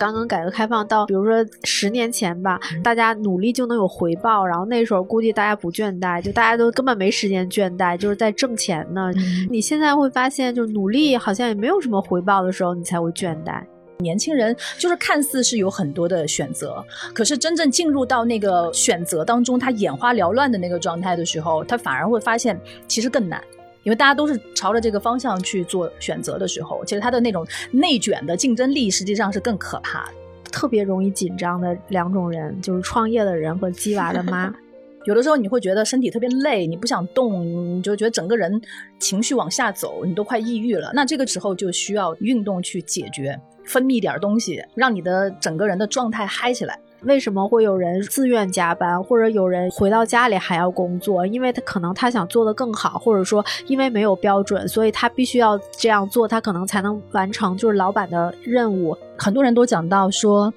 [0.00, 9.12] 刚刚改革开放到，比如说十年前吧，大家努力就能有回报，然后那时候估计大家不倦怠，就大家都根本没时间倦怠，就是在挣钱呢。
[9.50, 13.62] 你现在会发现，就是努力好像也没有什么回报的时候，你才会倦怠。
[13.98, 16.82] 年轻人就是看似是有很多的选择，
[17.14, 22.58] 可是真正进入到那个选择当中，他眼花缭乱的那个状态的时候，他反而会发现
[22.88, 23.38] 其实更难。
[23.82, 30.12] 因为大家都是朝着这个方向去做选择的时候，其实他的那种内卷的竞争力实际上是更可怕的。
[30.52, 34.52] 特别容易紧张的两种人，就是创业的人和鸡娃的妈。
[35.06, 37.42] 有的时候你会觉得身体特别累，你不想动，
[37.76, 38.60] 你就觉得整个人
[38.98, 40.90] 情绪往下走，你都快抑郁了。
[40.92, 46.78] 那这个时候就需要运动去解决，分泌点东西，让你的整个人的状态嗨起来。
[47.02, 51.26] 为什么会有人自愿加班，或者有人回到家里还要工作？
[51.26, 58.96] 因为他可能他想做的更好，或者说因为没有标准，所以他必须要这样做，他可能才能完成就是老板的任务。
[59.16, 60.52] 很多人都讲到说，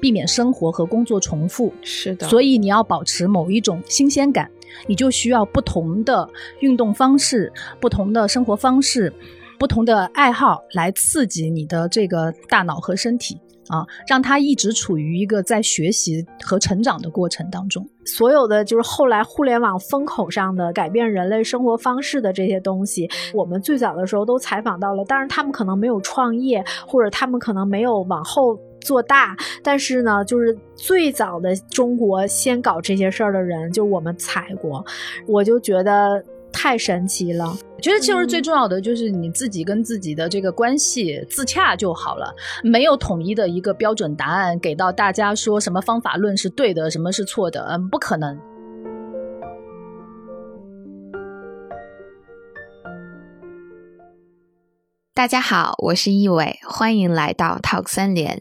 [0.00, 2.28] 避免生活和工作重复，是的。
[2.28, 4.50] 所以你要保持某一种新鲜感，
[4.86, 6.28] 你就需要不同的
[6.60, 9.12] 运动方式、不同的生活方式、
[9.58, 13.40] 不同的爱好来刺激你的这个大脑和身体。
[13.68, 17.86] 啊，让他一直处于一个在学习和成长的过程当中。
[18.04, 25.04] 所有的就是后来互联网风口上的改变人类生活方式的这些东西，我们最早的时候都采访到了。
[25.04, 29.36] 当然，他们可能没有创业，或者他们可能没有往后做大。
[29.62, 34.84] 但是呢，就是最早的中国先搞这些事儿的人，就我们采过。
[35.26, 36.24] 我就觉得。
[36.52, 37.56] 太神奇了！
[37.80, 48.38] 觉得其实最重要的就是你自己跟自己的这个关系自洽就好了，没有统一的一个标准答案给到大家，说什么方法论是对的，什么是错的，嗯，不可能。
[55.18, 58.40] 大家好，我是易伟，欢迎来到 Talk 三联。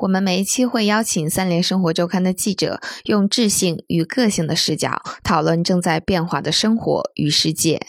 [0.00, 7.80] 我们每一期会邀请三联生活周刊的记者，用智性与个性的视角讨论正在变化的生活与世界。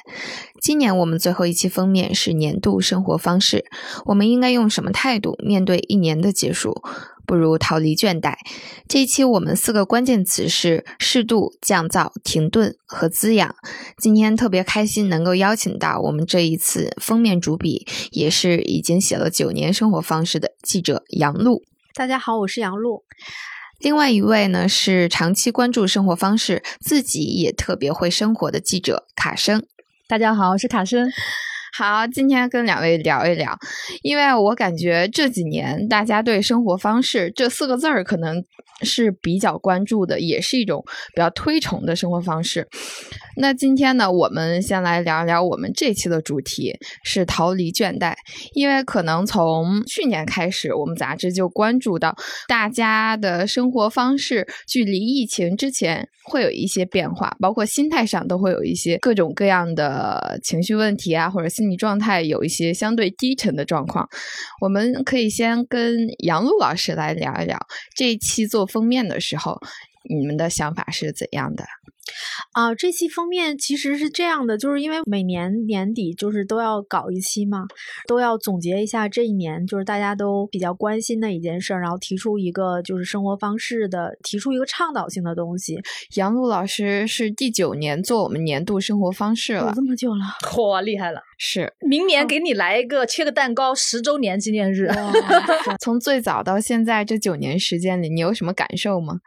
[0.61, 3.65] 今年我们最后一期封面是年度生活方式，
[4.05, 6.81] 我们应该用什么态度面对一年的结束？
[7.25, 8.35] 不如逃离倦怠。
[8.87, 13.55] 这一期我们四个关键词是适度、降噪、停顿和滋养。
[13.97, 21.63] 今天特别开心能够邀请到我们这一次封面主笔，也是已经写了九年生活方式的记者杨璐。
[21.95, 23.03] 大家好，我是杨璐。
[23.79, 29.65] 另外一位呢是长期关注生活方式，自己也特别会生活的记者卡生。
[30.07, 31.11] 大家好，我是卡生。
[31.75, 33.57] 好，今天跟两位聊一聊，
[34.03, 38.45] 因为我感觉这几年大家对生活方式这四个字儿可能
[38.83, 40.83] 是比较关注的，也是一种
[41.15, 42.67] 比较推崇的生活方式。
[43.37, 48.13] 那今天呢，我们先来聊一聊我们这期的主题是逃离倦怠，
[48.53, 52.15] 因为可能从去年开始，我们杂志就关注到
[52.47, 64.07] 大家的生活方式距离疫情之前会有一些变化，包括心态上都会有一些各种各样的情绪问题啊，或者心你状态有一些相对低沉的状况。
[64.61, 67.57] 我们可以先跟杨璐老师来聊一聊
[67.95, 69.59] 这一期做封面的时候，
[70.09, 71.63] 你们的想法是怎样的？
[72.51, 77.65] 啊，这期封面其实是这样的，就是因为每年年底就是都要搞一期嘛，
[78.07, 85.79] 都要总结一下这一年就是大家都比较关心的一件事，然后提出一个就是生活方式的，提出一个倡导性的东西。
[86.15, 91.21] 杨璐老师是第九年做我们年度生活方式了，这么久了， 嚯，厉害了！
[91.39, 94.89] 是，明年给你来一个切个蛋糕十周年纪念日。
[95.81, 99.21] 从最早到现在这九年时间里，你有什么感受吗？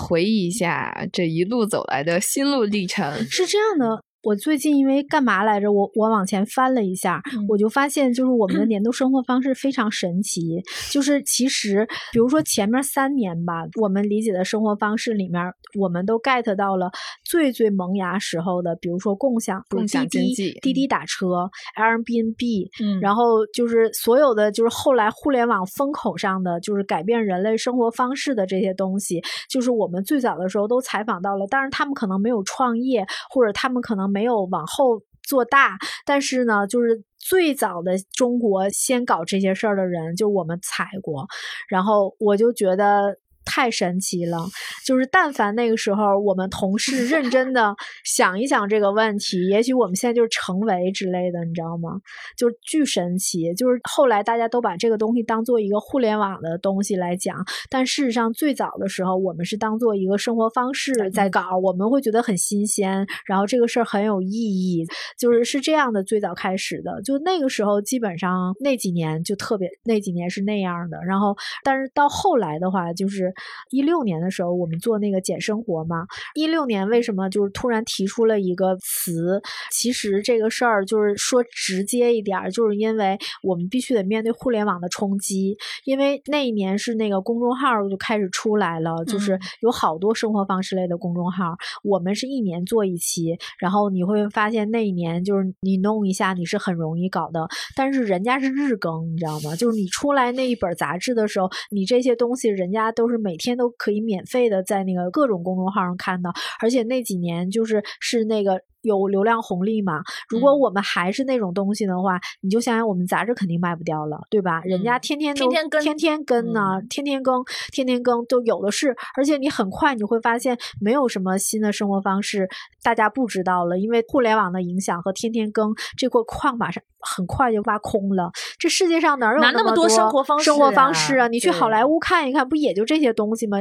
[0.00, 4.02] 回忆一下这一路走来的心路历程，是这样的。
[4.22, 5.72] 我最近因为干嘛来着？
[5.72, 10.62] 我我往前翻了一下，我就发现就是我们的年度生活方式非常神奇。
[10.90, 15.42] 就是其实，比如说前面三年吧，我们理解的生活方式里面，
[15.76, 16.90] 我们都 get 到了
[17.24, 31.46] 最最萌芽时候的，比如说共享、共享经济、滴滴打车、Airbnb，嗯，然后就是所有的就是后来互联网风口上的，就是改变人类生活方式的这些东西，就是我们最早的时候都采访到了。
[31.48, 34.11] 当然，他们可能没有创业，或者他们可能。
[34.12, 41.26] 没有往后做大，但是呢，就是最早的中国先搞这些事儿的人，就我们踩过，
[41.68, 44.38] 然后我就觉得太神奇了。
[44.86, 47.74] 就是但凡那个时候我们同事 认真的
[48.04, 52.00] 想一想这个问题，也许我们现在就是成为之类的，你知道吗？
[52.36, 53.52] 就是巨神奇。
[53.54, 57.36] 就是后来大家都把这个东西当做一个互联网的东西来讲，
[57.70, 64.86] 但事实上最早的时候我们是当做一个生活方式在搞，我们会觉得很新鲜，然后这个事儿很有意义，
[65.18, 67.00] 就是是这样的最早开始的。
[67.02, 71.34] 就那个时候基本上那几年就特别那几年是那样的，然后
[71.64, 73.31] 但是到后来的话，就是
[73.70, 79.40] 一六年的时候我们做那个简生活嘛，一六年为什么就是突然提出了一个词？
[79.70, 97.46] 其实这个事儿就是说直接一点儿，就是因为我们必须得面对互联网的冲击，因为那一年是那个公众号就开始出来了，就是有好多生活方式类的公众号，我们是一年做一期，然后你会发现那一年就是你弄一下你是很容易搞的，
[97.76, 99.54] 但是人家是日更，你知道吗？
[99.56, 108.60] 就是你出来那一本杂志的时候，你这些东西人家都是每天都可以免费的在那个各种公众号上看到，而且那几年就是是那个。
[108.82, 110.02] 有流量红利嘛？
[110.28, 114.60] 如果我们还是那种东西的话，你就想想我们杂志肯定卖不掉了，对吧？
[114.64, 118.92] 人家天天天天更，天天更呢，天天更，天天更都有的是。
[119.16, 122.48] 而且你很快你会发现，没有什么新的生活方式
[122.82, 128.32] 大家不知道了，因为互联网的影响和天天更这块矿马上很快就挖空了。
[128.58, 130.44] 这世界上哪有那么多生活方式？
[130.44, 131.28] 生活方式啊！
[131.28, 133.58] 你去好莱坞看一看，不也就这些东西嘛？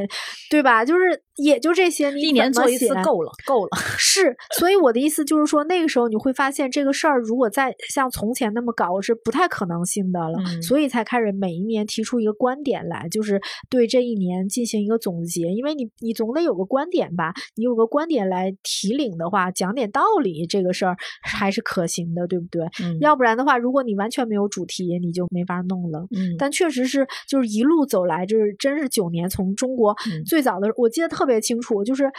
[0.50, 0.84] 对吧？
[0.84, 3.70] 就是也就这些，你一年做一次够了，够了。
[3.98, 5.22] 是，所以我的意思。
[5.24, 10.38] 就是说，那个时候你会发现这个事儿，如果再像从前那么搞，是不太可能性的了。
[10.62, 13.40] 所以才开始每一年提出一个观点来，就是
[13.70, 15.44] 对这一年进行一个总结。
[15.44, 17.34] 因为你你总得有个观点吧？
[17.56, 22.62] 你有个观点来提领的话，讲点道理，这个事儿还是可行的，对不对？
[23.00, 26.06] 要不然的话，如果你完全没有主题，你就没法弄了。
[26.16, 29.96] 嗯，但确实是，就是一路走来，就是真是九年，从中国
[30.26, 32.12] 最早的，我记得特别清楚，就是。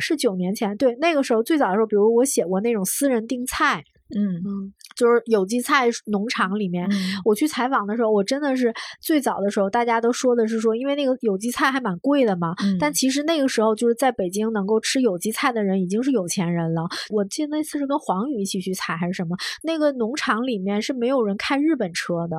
[0.00, 3.82] 是九年前，对那个时候最早的时候，比如我写过那种私人订菜，
[4.16, 6.88] 嗯嗯，就是有机菜农场里面，
[7.24, 16.82] 我去采访的时候，我真的是最早的时候，大家都说的是说，因为那个有机菜还蛮贵的嘛，但其实那个时候就是在北京能够吃有机菜的人已经是有钱人了。
[17.10, 22.36] 我记得那次是跟黄宇一起去采还是什么，那个农场里面是没有人开日本车的。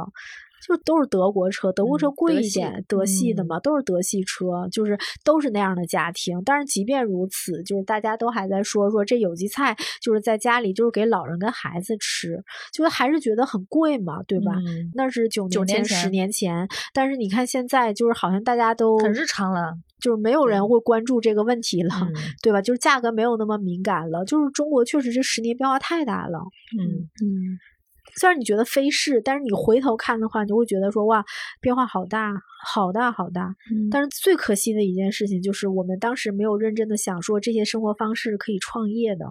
[0.66, 6.42] 就都是德国车，德国车贵一点，德系的嘛，都是德系车，就是都是那样的家庭。
[6.46, 14.54] 但是即便如此，就是大家都还在说说这有机菜，就是在家里就是给老人跟孩子吃，就是还是觉得很贵嘛，对吧？
[14.94, 16.68] 那是九年前、十年前。
[16.94, 21.94] 但是你看现在，就是好像大家都很日常了，就是没有人会关注这个问题了，
[22.42, 22.62] 对吧？
[22.62, 24.26] 就是价格没有那么敏感了。
[24.26, 26.40] 就是中国确实这十年变化太大了，
[26.78, 27.60] 嗯嗯。
[28.20, 31.26] 虽然你觉得飞逝，但是你回头看的话，你会觉得说哇，
[31.62, 32.34] 变化好大，
[32.66, 33.56] 好大，好大。
[33.90, 39.26] 但是最可惜的一件事情就是，我们当时没有认真的想说这些生活方式可以创业的。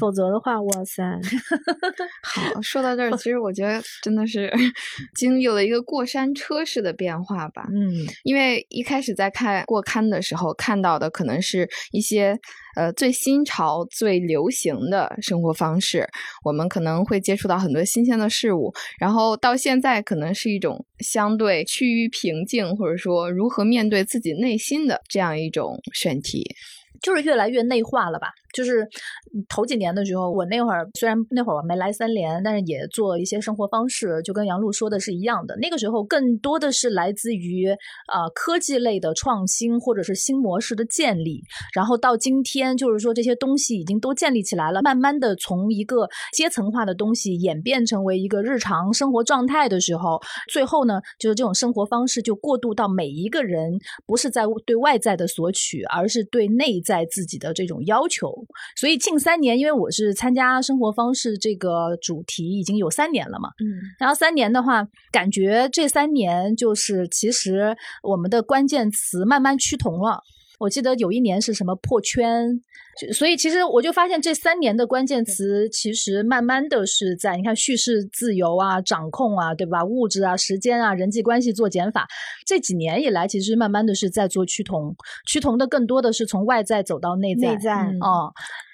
[0.00, 1.02] 否则的话，哇塞！
[2.22, 4.52] 好，说到这儿， 其实我觉得真的是
[5.14, 7.66] 经历了一个过山车式的变化吧。
[7.72, 7.92] 嗯，
[8.24, 12.36] 因为一开始在看过刊的时候，看到的可能是一些
[12.76, 16.06] 呃最新潮、最流行的生活方式，
[16.44, 18.72] 我们可能会接触到很多新鲜的事物。
[18.98, 26.44] 然后到现在，可能是一种相对趋于平静，或者说如何面对自己内心的这样一种选题。
[27.02, 28.28] 就是越来越内化了吧？
[28.54, 28.88] 就是
[29.48, 35.56] 头几年的时候，我那会儿虽然那会儿我没来三联，但是也做一些生活方式，就跟杨璐说的是一样的。
[35.56, 37.68] 那个时候更多的是来自于
[38.06, 41.42] 啊科技类的创新或者是新模式的建立，
[41.74, 50.20] 然后到今天就是说这些东西已经都建立起来了，慢慢的从一个阶层化的东西演变成为一个日常生活状态的时候，
[50.52, 53.72] 最后呢，就是这种生活方式就过渡到每一个人
[54.06, 56.80] 不是在对外在的索取，而是对内。
[56.84, 58.43] 在自己的这种要求，
[58.76, 70.22] 所以近三年，因为我是参加生活方式这个主题已经有三年了嘛，嗯，然后三年的话，感觉这三年就是其实我们的关键词慢慢趋同了。
[70.58, 72.60] 我记得有一年是什么破圈。
[73.12, 79.84] 所以其实我就发现这三年的关键词，其实慢慢的是在你看叙事自由啊、掌控啊，对吧？
[79.84, 82.06] 物质啊、时间啊、人际关系做减法。
[82.46, 84.94] 这几年以来，其实慢慢的是在做趋同，
[85.26, 87.54] 趋同的更多的是从外在走到内在。
[87.54, 88.30] 内在啊，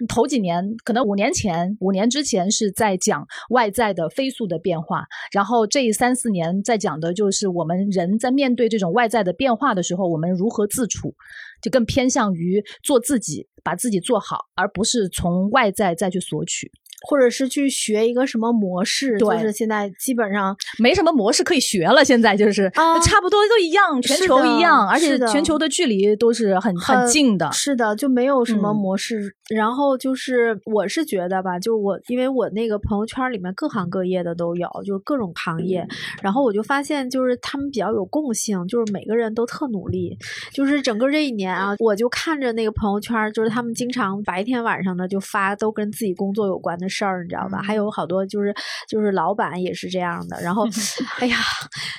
[0.06, 11.14] 头几年可能五年前、五年之前是在讲外在的飞速的变化，然后这三四年在讲的就是我们人在面对这种外在的变化的时候，我们如何自处，
[11.62, 13.46] 就更偏向于做自己。
[13.62, 16.72] 把自己做好，而不是从外在再去索取。
[17.06, 22.04] 或者是去学一个什么模式，就是现在基本上没什么模式可以学了。
[22.04, 27.50] 现在就是差不多都一样，全球一样，而且全球的距离都是很很近的。
[27.52, 29.34] 是的，就没有什么模式。
[29.54, 35.86] 然后就是我是觉得吧，就我因为我那个朋友圈里面各行各业的都有，就是各种行业。
[36.22, 40.16] 然后我就发现，就是他们比较有共性，就是每个人都特努力。
[40.52, 47.60] 就是整个这一年啊，我就看着那个朋友圈，就是他们经常白天晚上的就发都跟自己工作有关的事儿，你知道吧？
[47.60, 48.54] 还有好多就是
[48.88, 50.40] 就是老板也是这样的。
[50.40, 50.66] 然后，
[51.18, 51.36] 哎呀，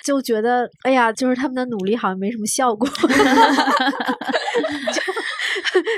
[0.05, 2.87] 就觉得哎呀，就是他们的努力好像没什么效果。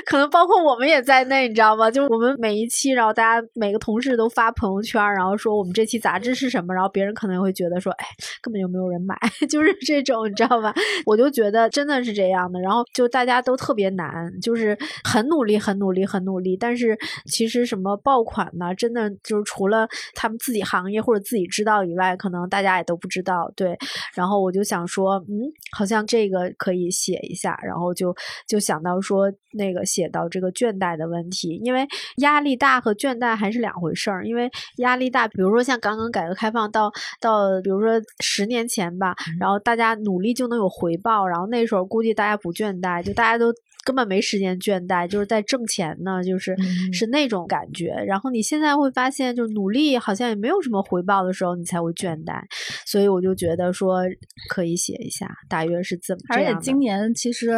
[0.06, 1.90] 可能包括我们也在内，你知道吗？
[1.90, 8.06] 就是我们每一期，然后大家每个同事都发朋友圈，然后说我们这期杂志是什么，然后别人可能会觉得说，哎，
[8.42, 9.16] 根本就没有人买，
[9.48, 10.74] 就是这种，你知道吧？
[11.06, 12.60] 我就觉得真的是这样的。
[12.60, 16.96] 然后就大家都特别难，就是很努力，很努力，很努力，但是
[17.26, 18.74] 其实什么爆款呢？
[18.74, 23.50] 真的就是除了他们自己行业或者自己知道以外，可能大家也都不知道。
[23.56, 23.76] 对，
[24.14, 28.14] 然后我就想说，嗯，好像这个可以写一下，然后就
[28.46, 29.32] 就想到说。
[29.56, 31.86] 那个写到这个倦怠的问题，因为
[32.16, 34.26] 压力大和倦怠还是两回事儿。
[34.26, 43.52] 因为压力大，比如说像刚刚改革开放到到，比如说十年前吧，然后大家努力就能有回报，然后那时候估计大家不倦怠，就大家都。
[43.84, 46.56] 根本没时间倦怠，就是在挣钱呢，就是
[46.92, 47.90] 是那种感觉。
[48.06, 52.42] 然后你现在会发现，就是努力好像也没有什么回报的时候，你才会倦怠。
[52.86, 54.02] 所以我就觉得说
[54.48, 56.20] 可以写一下，大约是怎么。
[56.30, 57.52] 而且今年其实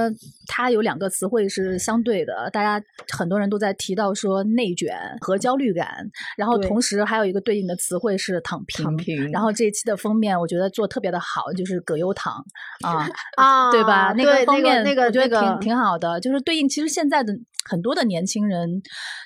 [0.49, 5.89] 它有两个词汇是相对的，大家很多人都在提到说内卷和焦虑感，
[6.37, 8.85] 然后同时还有一个对应的词汇是躺平。
[8.85, 9.31] 躺平。
[9.31, 12.35] 然后这一期的封面我觉得做特别的好，就是葛优躺
[12.83, 14.13] 啊啊，对吧？
[14.17, 16.16] 那个封面那个我觉得挺挺好的。
[16.21, 17.33] 就是对应，其实现在的
[17.69, 18.83] 很多的年轻人，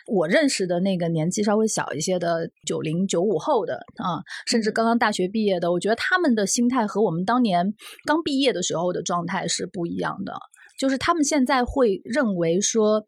[0.07, 7.75] 我认识的那个年纪稍微小一些的九零九五后的啊，甚至刚刚大学毕业的，我觉得他们的心态和我们当年
[8.07, 10.35] 刚毕业的时候的状态是不一样的。
[10.79, 13.05] 就是他们现在会认为说，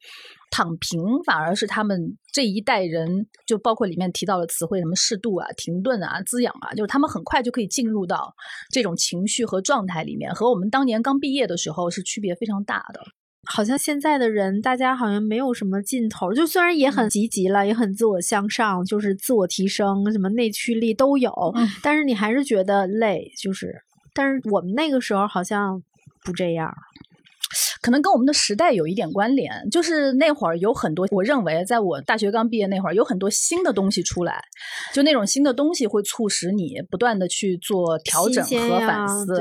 [0.50, 8.34] 躺平反而是他们这一代人，就包括里面提到的词汇，什么适度啊、停顿啊、滋养啊，就是他们很快就可以进入到
[8.70, 13.00] 这种情绪和状态里面，和我们当年刚毕业的时候是区别非常大的。
[13.44, 16.32] 好像现在的人，大家好像没有什么劲头。
[16.32, 21.32] 就虽然也很积极了，也很自我向上，就是自我提升，什么内驱力都有，
[21.82, 23.30] 但是你还是觉得累。
[23.36, 23.82] 就是，
[24.14, 25.82] 但是我们那个时候好像
[26.24, 26.72] 不这样。
[27.82, 34.40] 可能跟我们的时代有一点关联，就是那会儿有很多，我认为在我大学刚毕业那会儿，有很多新的东西出来，
[34.94, 39.34] 就那种新的东西会促使你不断的去做调整和反思。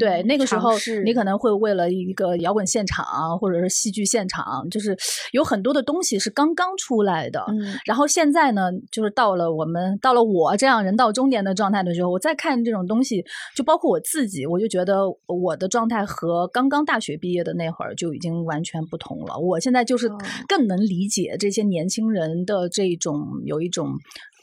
[0.00, 0.72] 对，那个时候
[1.04, 4.96] 你可能会为了一个摇滚现场或者是戏剧现场，就是
[5.30, 7.46] 有很多的东西是刚刚出来的。
[7.86, 13.24] 然后现在呢，就是到了我们到了我这样人到中年的状态的时候，我再看这种东西，
[13.54, 17.83] 就包括我自己，我就觉得我的状态和刚刚大学毕业的那会儿。
[17.96, 19.38] 就已经完全不同了。
[19.38, 20.08] 我现在就是
[20.48, 23.94] 更能理解这些年轻人的这种有一种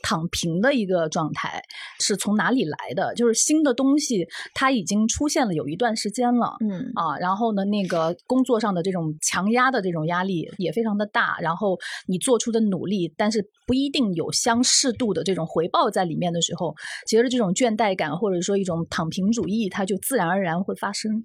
[0.04, 1.62] 躺平的一个状态
[2.00, 3.14] 是从哪里来的。
[3.14, 16.74] 就是新的东西它已经出现了有一段时间了，嗯啊，然后呢，那个工作上的这种强压的这种压力也非常的大，然后你做出的努力，但是不一定有相适度的这种回报在里面的时候，
[17.06, 21.22] 其实这种倦怠感或者说一种躺平主义，它就自然而然会发生。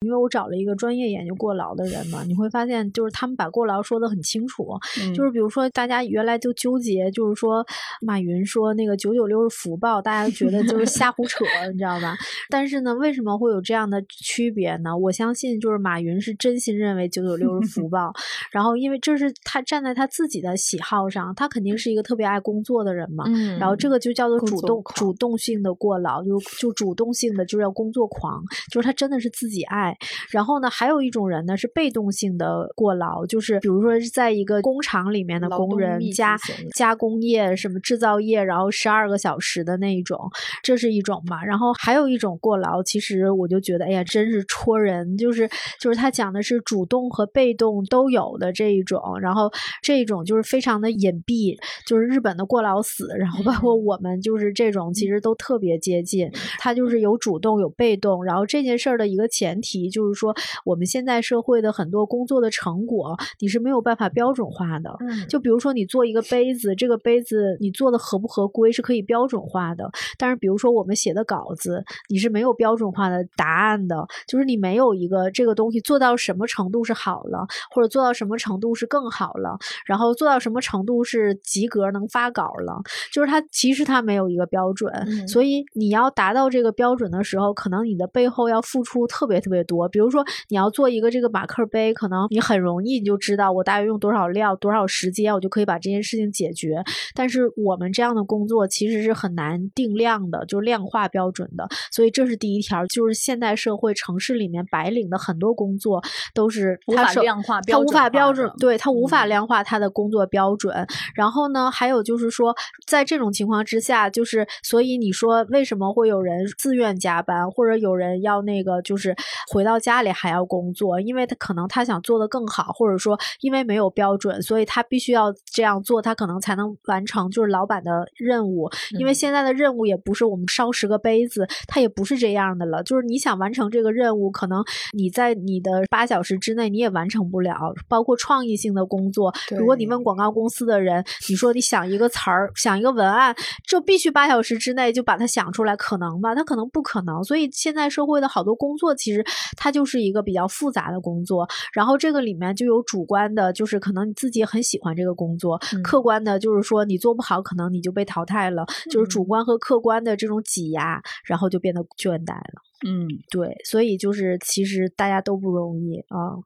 [0.00, 4.78] 因为我找了一个专业研究过劳的人嘛，你会发现，就是他们把过劳说的很清楚，
[5.14, 7.66] 就是比如说大家原来就纠结，就是说
[8.00, 12.16] 马云说那个九九六是福报，大家觉得就是 瞎胡扯，你知道吧？
[12.48, 14.96] 但是呢，为什么会有这样的区别呢？
[14.96, 18.12] 我相信就是马云是真心认为九九六是福报，
[18.52, 23.24] 然后因为这是他站在他自己的喜好上，他肯定是一个特别爱工作的人嘛，
[23.58, 28.40] 然后这个就叫做主动主动性的过劳，就就主动性的就是要工作狂，
[28.70, 29.87] 就是他真的是自己爱。
[30.30, 36.36] 然后呢，还有一种人呢是被动性的过劳，就是比如说是在一个工厂里面的工人加
[36.74, 40.18] 加工业什么制造业，然后十二个小时的那一种，
[40.62, 41.44] 这是一种嘛。
[41.44, 45.48] 然后还有一种过劳，其实我就觉得，哎呀，真是戳人，就是
[45.80, 49.50] 就是他讲的是主动和被动都有的这一种，然后
[49.82, 59.77] 这一种就是非常的隐蔽，就是日本的过劳死，然后包括我们就是这种，其实都特别接近，他就是有主动有被动，然后这件事儿的一个前提。
[59.78, 64.94] 题，就是说我们现在社会的很多工作的成果，你是没有办法标准化的。
[65.00, 82.80] 嗯就比如说你做一个杯子，这个杯子你做的合不合规是可以标准化的，但是比如说我们写的稿子，你是没有标准化的答案的，就是你没有一个这个东西做到什么程度是好了，或者做到什么程度是更好了，然后做到什么程度是及格能发稿了，
[83.12, 89.88] 就是它其实它没有一个标准，嗯所以你要达到这个标准的时候，可能你的背后要付出特别特别多。
[89.88, 96.82] 比如说你要做一个这个马克杯，可能你很容易你就知道我大约用多少料、多少时间，我就可以把这件事情解决。
[97.14, 101.68] 但是我们这样的工作其实是很难定量的，就是量化标准的。
[101.92, 106.02] 所以这是第一条，就是现代社会城市里面白领的很多工作
[106.34, 110.86] 都是无法量化他无标准化法标准，对它无法嗯量化它的工作标准。
[111.14, 112.54] 然后呢，还有就是说，
[112.86, 119.14] 在这种情况之下，就是所以你说为什么会有人自愿加班，或者有人要那个就是
[119.52, 121.00] 回到家里还要工作？
[121.00, 128.70] 因为他可能他想做得更好，或者说因为没有标准，所以他必须要这样做，他可能才能完成就是老板的任务。
[128.98, 132.82] 因为嗯现在的任务也不是我们烧十个杯子，他也不是这样的了。
[132.82, 137.58] 就是你想完成这个任务，可能你在你的八小时之内你也完成不了。
[137.88, 143.34] 包括创意性的工作，如果你问广告公司的人，你说你想一个词儿，想一个文案，
[143.66, 146.34] 这必须八小时之内就把它想出来，可能吗？
[146.34, 147.22] 他可能不可能。
[147.24, 149.24] 所以现在社会的好多工作，其实
[149.56, 151.48] 它就是一个比较复杂的工作。
[151.72, 158.66] 然后这个里面就有主观的，就是可能你自己很喜欢这个工作；嗯客观的，就是说你做不好，可能你就被淘汰了。
[158.90, 162.67] 就是主嗯观和客观的这种挤压，然后就变得倦怠了。
[162.86, 166.36] 嗯，对，所以就是其实大家都不容易啊。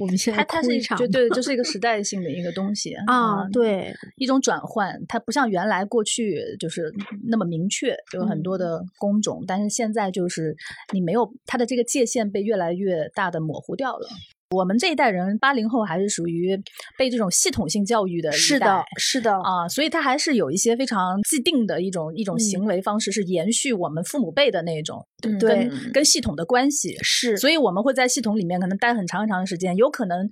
[0.00, 6.94] 我们现在它它是一场就对这是一个 时代性的一个东西啊，对，一种转换，它不像原来过去就是
[7.28, 10.56] 那么明确，有很多的工种，但是现在就是
[10.92, 14.08] 你没有它的这个界限被越来越大的模糊掉了。
[14.50, 16.56] 我们这一代人，八零后还是属于
[16.96, 26.96] 被这种系统性教育的一代是的，是的，啊，所以他还是有一些非常既定的一种一种嗯行为方式，是延续我们父母辈的那种嗯对跟跟系统的关系。
[27.02, 30.28] 是，所以我们会在系统里面可能待很长很长时间，有可能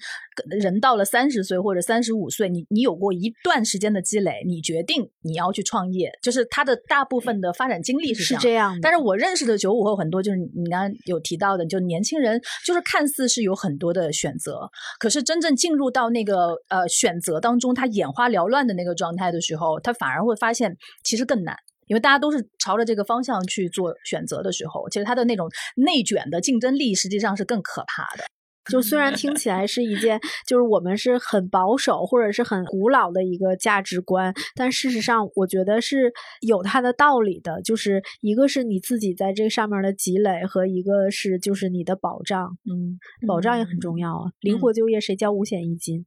[0.61, 8.41] 人到了三十岁或者三十五岁，你你有过一段时间的积累，你决定你要去创业，就是他的大部分的发展经历是是这样。
[8.43, 8.81] 这样的。
[8.81, 21.57] 但是我认识的九五后很多，就是你刚刚有提到的，就年轻人，就是看似是有很多的的选择，可是真正进入到那个呃选择当中，他眼花缭乱的那个状态的时候，他反而会发现其实更难。
[21.87, 28.25] 因为大家都是朝着这个方向去做选择的时候，其实他的那种内卷的竞争力实际上是更可怕的。
[28.71, 37.61] 就虽然听起来是一件，就是我们是很保守或者是很古老的一个价值观，但事实上我觉得是有它的道理的。
[37.63, 42.57] 就是一个是你自己在这上面的积累，和一个是就是你的保障。
[42.65, 44.31] 嗯，保障也很重要啊。
[44.41, 46.05] 灵活就业，谁交五险一金？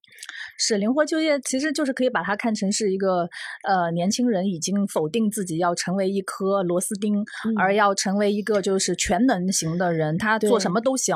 [0.57, 3.27] 是灵活就业，其实就是可以把它看成是一个
[3.63, 11.15] 呃年轻人已经否定自己要成为一颗螺丝钉，嗯而要成为一个就是全能型的人，他做什么都行。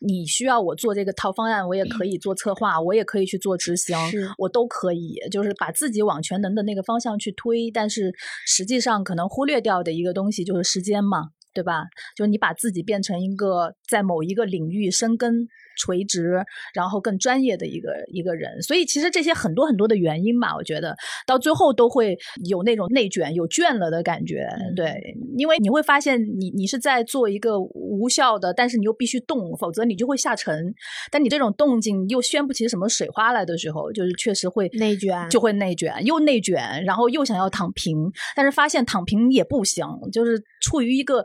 [0.00, 3.96] 你需要我做这个套方案，我也可以做策划，我也可以去做执行，
[4.36, 7.70] 我都可以，就是把自己往全能的那个方向去推。
[7.70, 8.12] 但是
[8.44, 11.84] 实际上可能忽略掉的一个东西就是时间嘛，对吧？
[12.16, 15.46] 就是你把自己变成一个在某一个领域深耕。
[15.76, 16.42] 垂直，
[16.74, 22.16] 然后更专业的一个一个人，所以其实这些很多很多的原因吧，我觉得到最后都会
[22.48, 24.48] 有那种内卷、有倦了的感觉。
[24.76, 25.00] 对，
[25.36, 30.74] 因为你会发现你你是在做一个无效的，但是你又必须动，否则你就会下沉。
[31.10, 41.24] 但你这种动静又掀不起什么水花来的时候，就是确实会内卷就会内卷，又内卷，然后又想要躺平，但是发现躺平也不行，就是处于一个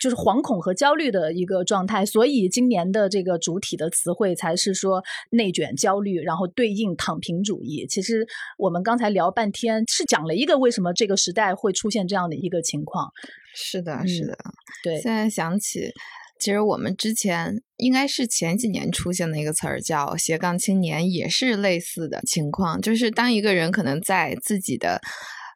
[0.00, 2.04] 就是惶恐和焦虑的一个状态。
[2.04, 7.86] 所以今年的这个主体的词汇才是说内卷、焦虑，然后对应躺平主义。
[7.88, 8.26] 其实
[8.58, 13.10] 我们刚才聊半天是讲了一个为什么这个时代会出现这样的一个情况。
[13.54, 14.38] 是的，是嗯的。
[14.82, 15.90] 对，现在想起，
[16.38, 25.00] 其实我们之前应该是前几年出现的一个词儿叫“斜杠青年”，也是类似的情况，就是当一个人可能在自己的。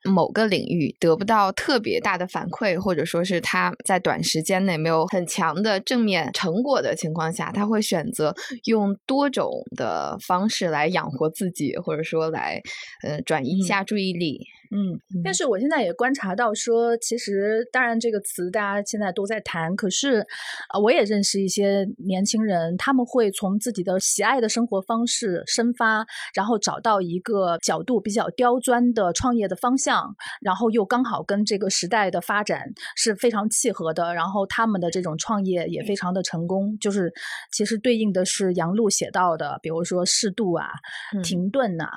[0.09, 12.61] 某个领域得不到特别大的反馈，或者说是他在短时间内没有很强的正面成果的情况下，他会选择用多种的方式来养活自己，或者说来
[13.03, 14.41] 呃转移一下注意力。
[14.41, 14.58] 嗯，
[15.25, 20.27] 但是我现在也观察到说，其实当然这个词大家现在都在谈，可是
[20.69, 37.13] 啊，我也认识一些年轻人，他们会从自己的喜爱的生活方式生发，然后找到一个角度比较刁钻的创业的方向，然后又刚好跟这个时代的发展是非常契合的，然后他们的这种创业也非常的成功，就是
[37.53, 40.69] 其实对应的是杨璐写到的，比如说适度啊、
[41.23, 41.89] 停顿呐。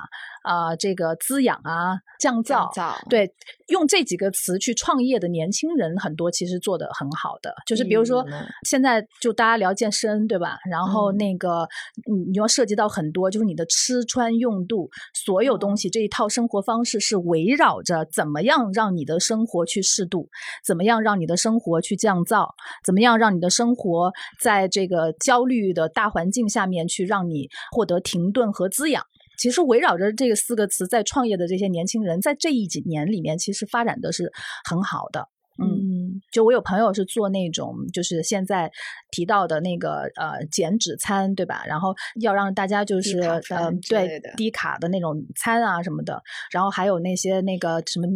[0.42, 2.61] 啊，这个滋养啊，降噪，
[3.08, 3.32] 对，
[3.68, 8.24] 用这几个词去创业的年轻人很多，其实做的很好的，就是比如说
[8.68, 10.58] 现在就大家聊健身，对吧？
[10.70, 11.66] 然后那个
[12.10, 20.28] 你你要涉及到很多，就是你的吃穿用度，所有东西这一套生活方式是围绕着怎么样让你的生活去适度，
[20.64, 22.48] 怎么样让你的生活去降噪，
[22.84, 29.04] 怎么样让你的生活在这个焦虑的大环境下面去让你获得停顿和滋养。
[29.42, 34.30] 其实围绕着这个四个词在创业的这些年轻人，在这一几年里面，其实发展的是
[34.64, 35.26] 很好的。
[35.60, 38.70] 嗯，就我有朋友是做那种，就是现在
[39.10, 41.64] 提到的那个呃减脂餐，对吧？
[41.66, 48.06] 然后要让大家就是呃对低卡的那种餐啊什么的，然后还有那些那个什么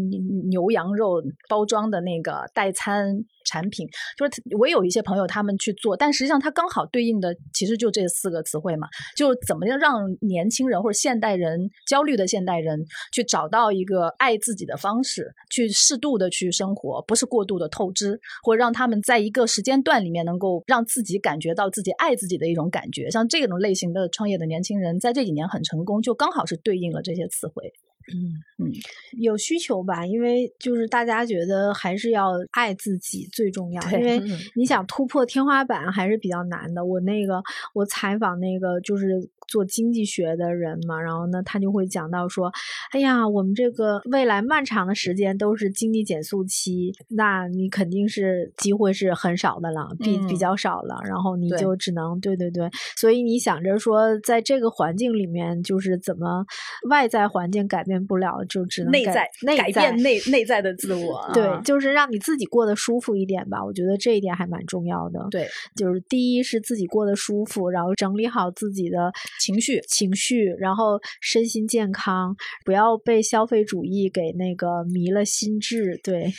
[0.49, 3.25] 牛羊肉包装的那个代餐。
[3.47, 23.09] 产品就是我有一些朋友他们去做，但实际上它刚好对应的其实就这四个词汇嘛，就怎么样让年轻人或者现代人焦虑的现代人去找到一个爱自己的方式，去适度的去生活，不是过度的透支，或者让他们在一个时间段里面能够让自己感觉到自己爱自己的一种感觉。
[23.11, 27.73] 像这种类型的创业的年轻人，在这几年很成功，就刚好是对应了这些词汇。
[28.15, 28.35] 嗯。
[28.59, 28.73] 嗯，
[29.19, 34.19] 有需求吧，因为就是大家觉得还是要爱自己最重要，因为
[34.55, 36.83] 你想突破天花板还是比较难的。
[36.83, 37.43] 我那个
[37.75, 42.53] 我采访那个就是做经济学的人嘛，然后呢他就会讲到说，
[42.93, 56.47] 哎呀，我们这个未来漫长的时间都是经济减速期，那你肯定是机会是很少的了，比比较少了，然后你就只能对对对，所以你想着说在这个环境里面，就是怎么
[56.89, 57.97] 外在环境改变。
[58.07, 61.29] 不了，就只能内在改变内内在的自我。
[61.33, 63.65] 对，就是让你自己过得舒服一点吧。
[63.65, 65.27] 我觉得这一点还蛮重要的。
[65.31, 75.99] 对，就是第一是自己过得舒服，然后整理好自己的情绪情绪，然后身心健康，不要被消费主义给那个迷了心智。
[76.03, 76.33] 对，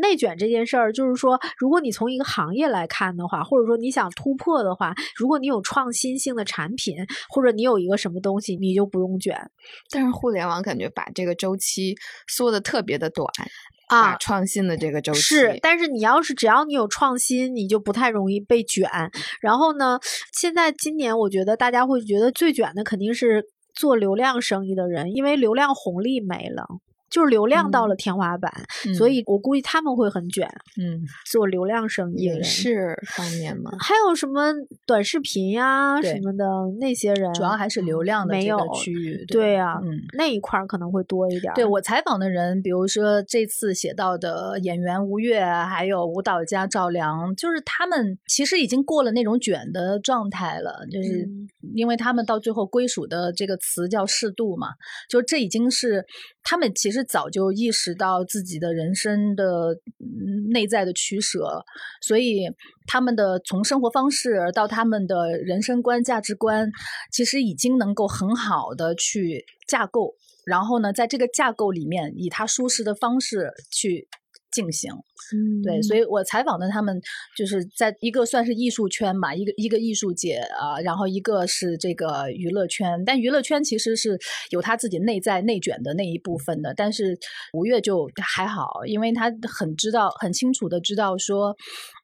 [0.00, 6.96] 内卷这件事儿，就是说，如果你从一个行业来看的话，或者说你想突破的话，如果你有创新性的产品，
[7.28, 9.36] 或者你有一个什么东西，你就不用卷。
[9.90, 11.94] 但是互联网感觉把这个周期
[12.26, 13.26] 缩的特别的短
[13.88, 18.88] 啊，创新的这个周期是，但是你要是只要你有创新，你就不太容易被卷。
[19.40, 19.98] 然后呢，
[20.32, 23.44] 现在今年我觉得大家会觉得最卷的肯定是
[23.74, 26.64] 做流量生意的人，因为流量红利没了。
[27.14, 28.52] 就是流量到了天花板，
[28.98, 30.48] 所以我估计他们会很卷。
[30.76, 31.00] 嗯，
[31.30, 34.52] 做流量生意影视方面嘛，还有什么
[34.84, 36.44] 短视频呀什么的
[36.80, 39.24] 那些人，主要还是流量的这个区域。
[39.26, 39.80] 对呀啊，
[40.18, 41.54] 那一块儿可能会多一点。
[41.54, 51.28] 对我采访的人，比如说这次写到的演员吴越，还有舞蹈家赵良，就是他们其实已经过了那种卷的状态了，就是
[51.76, 54.70] 因为他们到最后归属的这个词叫适度嘛，
[55.08, 56.04] 就这已经是
[56.42, 57.03] 他们其实。
[57.04, 59.76] 早就意识到自己的人生的
[60.50, 61.64] 内在的取舍，
[62.00, 62.48] 所以
[62.86, 66.70] 他们的从生活方式到他们的人生观、价值观，
[67.12, 70.14] 其实已经能够很好的去架构，
[70.44, 74.08] 然后呢，在这个架构里面，以他舒适的方式去。
[74.54, 76.98] 进行，嗯，对，所以我采访的他们
[77.36, 84.16] 就是在一个算是艺术圈吧，一个一个艺术界啊，然后一个是这个娱乐圈，但娱乐圈其实是
[84.50, 87.18] 有他自己内在内卷的那一部分的，但是
[87.52, 91.56] 吴越就还好，因为他很知道很清楚的知道说，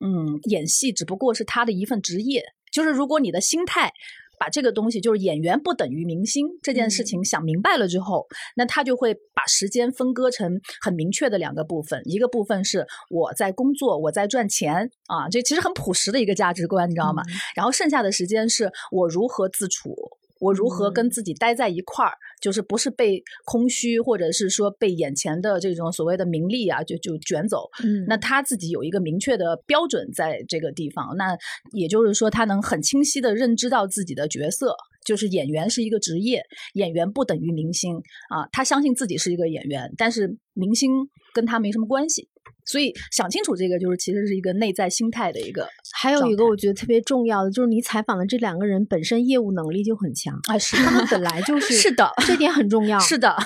[0.04, 3.92] 嗯，演戏只不过是他的一份职业，就是如果你的心态。
[4.40, 8.26] 把这个东西就是演员不等于明星这件事情想明白了之后，
[8.56, 17.22] 那他就会把时间分割成很明确的两个部分，一个部分是我在工作，我在赚钱啊，这其实很朴实的一个价值观，你知道吗？
[17.54, 19.94] 然后剩下的时间是我如何自处。
[20.40, 27.68] 我如何跟自己待在一块儿，就是不是被空虚，或者是说被眼前的这种所谓的名利啊，就就卷走。
[27.84, 31.36] 嗯，那他自己有一个明确的标准在这个地方，那
[31.72, 34.74] 也就是说，他能很清晰的认知到自己的角色，
[35.04, 37.94] 就是演员是一个职业，演员不等于明星
[38.30, 38.48] 啊。
[38.50, 40.90] 他相信自己是一个演员，但是明星
[41.34, 42.29] 跟他没什么关系。
[42.70, 45.68] 所以想清楚这个，就是其实是一个内在心态的一个。
[45.92, 52.98] 还有一个我觉得特别重要的，就是你采访的这两个人本身业务能力就很强啊，是他们本来就 是是的，这点很重要。
[53.00, 53.36] 是的，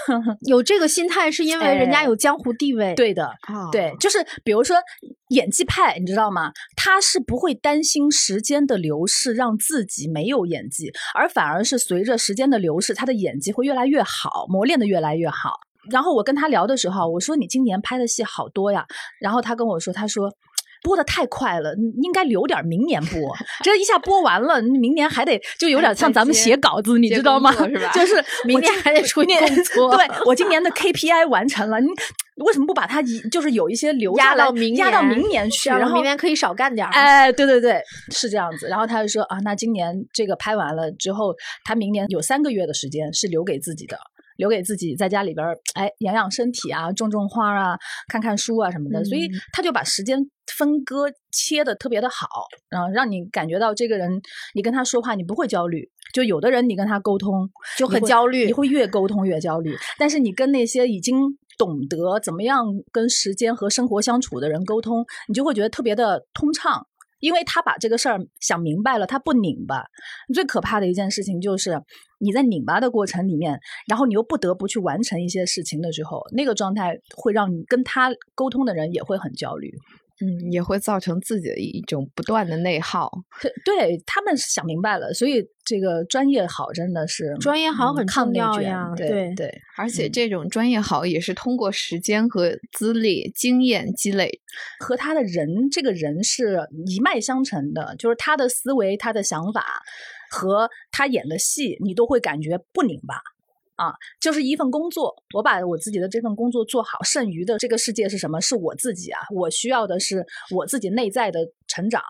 [0.47, 2.95] 有这个心态是因为人家有江湖地位。
[2.95, 3.31] 对的，
[3.73, 4.77] 对，就是比如说
[5.29, 6.53] 演技派，你知道吗？
[6.77, 15.61] 他是不会担心时间的流逝让自己没有演技，而反而是随着时间的流逝，他的演技会越来越好，磨练的越来越好。
[15.91, 18.85] 然后我跟他聊的时候，我说你今年拍的戏好多呀。
[19.21, 20.31] 然后他跟我说，他说
[20.83, 23.19] 播的太快了，应该留点明年播。
[23.65, 27.53] 这一下播完了，明年还得就有点像咱们写稿子，你知道吗？
[27.53, 27.91] 是吧？
[27.95, 29.97] 就是明年还得出工作。
[29.97, 31.87] 对我今年的 KPI 完成了，你
[32.45, 36.87] 为什么不把它一就是有一些留压到明压到明年去，然后明年可以少干点？
[36.89, 38.67] 哎，对对对，是这样子。
[38.69, 43.97] 然后他就说啊，那今年这个拍完了之后，他明年有三个月的时间是留给自己的。
[44.37, 50.19] 留给自己在家里边儿，哎，养养身体啊，种种花啊，看看书啊什么的，所以他就把时间
[50.57, 52.27] 分割切的特别的好，
[52.69, 54.21] 然后让你感觉到这个人，
[54.55, 61.17] 你跟他说话你不会焦虑，就有的人你跟他沟通就很焦虑，你会越沟通越焦虑，但是你跟那些已经
[61.57, 66.87] 懂得怎么样跟时间和生活相处的人沟通，你就会觉得特别的通畅。
[67.25, 69.83] 因为他把这个事儿想明白了，他不拧巴。
[70.35, 71.81] 最可怕的一件事情就是
[72.19, 73.59] 你在拧巴的过程里面，
[73.89, 79.73] 然后你又不得不去完成一些事情的时候，那个状态会让你跟他沟通的人也会很焦虑。
[80.21, 83.11] 嗯，也会造成自己的一种不断的内耗。
[83.65, 88.93] 对他们想明白了，所以这个专业好真的是专业好很重要呀。
[88.97, 94.41] 对对，而且这种专业好也是通过时间和资历、经验积累，
[94.79, 97.97] 和他的人这个人是一脉相承的。
[97.99, 99.83] 就是他的思维、他的想法
[100.31, 103.17] 和他演的戏，你都会感觉不拧巴。
[103.77, 108.41] 啊，就是一份工作，我把我自己的这份工作做好，剩余的这个世界是什么？
[108.41, 112.03] 是我自己啊，我需要的是我自己内在的成长，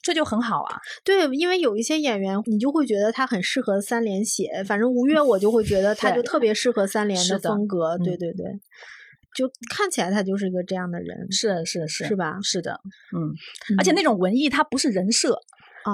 [0.00, 0.78] 这就很好啊。
[1.04, 7.98] 对，因为有一些演员，你就会觉得他很适合三连写，反正吴越我就会觉得他就特别适合三连的风格。
[7.98, 8.46] 对对对，
[9.36, 12.38] 就看起来他就是一个这样的人，是是是，是吧？
[12.42, 12.80] 是的，
[13.14, 13.34] 嗯，
[13.78, 15.38] 而且那种文艺，它不是人设。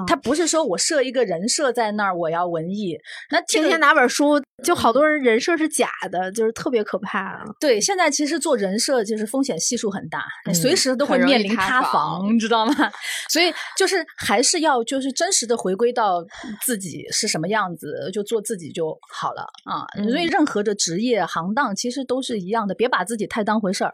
[0.06, 2.98] 他不是说我设一个人设在那儿，我要文艺。
[3.30, 7.44] 那天天拿本书，就好多人人设是假的，就是特别可怕。
[7.60, 12.74] 对，现在其实做人设就是风险系数很大，你随时都会面临塌房，你知道吗？
[13.30, 16.24] 所以就是还是要就是真实的回归到
[16.64, 19.86] 自己是什么样子，就做自己就好了啊。
[20.08, 23.92] 所以任何的职业行当其实都是一样的，别把自己太当回事儿。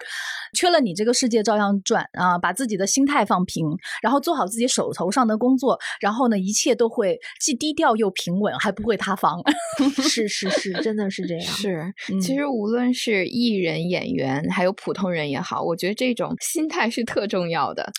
[0.55, 2.39] 缺了你这个世界照样转啊！
[2.39, 3.67] 把自己的心态放平，
[4.01, 5.79] 然后做好自己手头上的工作。
[6.01, 9.41] 然后呢，一切都会既低调又平稳，还不会塌房。
[10.09, 11.45] 是是是，真的是这样。
[11.45, 17.93] 是，其实无论是艺人、演员，还有普通人也好，我觉得这种心态是特重要的。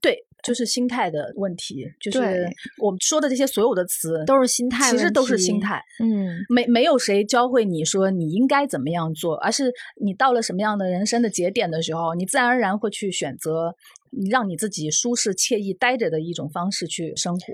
[0.00, 1.86] 对，就是心态的问题。
[2.00, 2.48] 就是
[2.82, 5.80] 我们说的这些所有的词都是心态，其实都是心态。
[6.02, 13.74] 嗯，没没有谁教会你说你应该怎么样做，而是你到了什么样的人生的节点的时候，你自然而然会去选择。
[14.30, 17.52] 让你自己舒适惬意待着的一种方式去生活。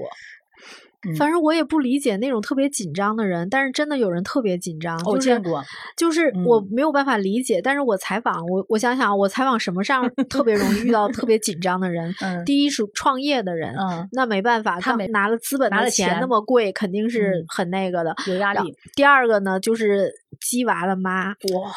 [1.19, 4.99] 反正我也不理解那种特别紧张的人，但是真的有人特别紧张。
[5.05, 5.63] 我见过，
[5.97, 7.61] 就是我没有办法理解。
[7.61, 12.15] 但是我采访我，我想想，我采访什么上 特别容易遇到特别紧张的人？
[12.47, 13.75] 第一是创业的人，
[14.13, 18.77] 那没办法，他拿了资本拿了钱那么贵，肯定是很那个的，有压力。
[18.95, 21.73] 第二个呢，就是鸡娃的妈，哇。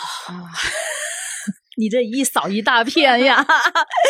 [1.78, 3.46] 你这一扫一大片呀，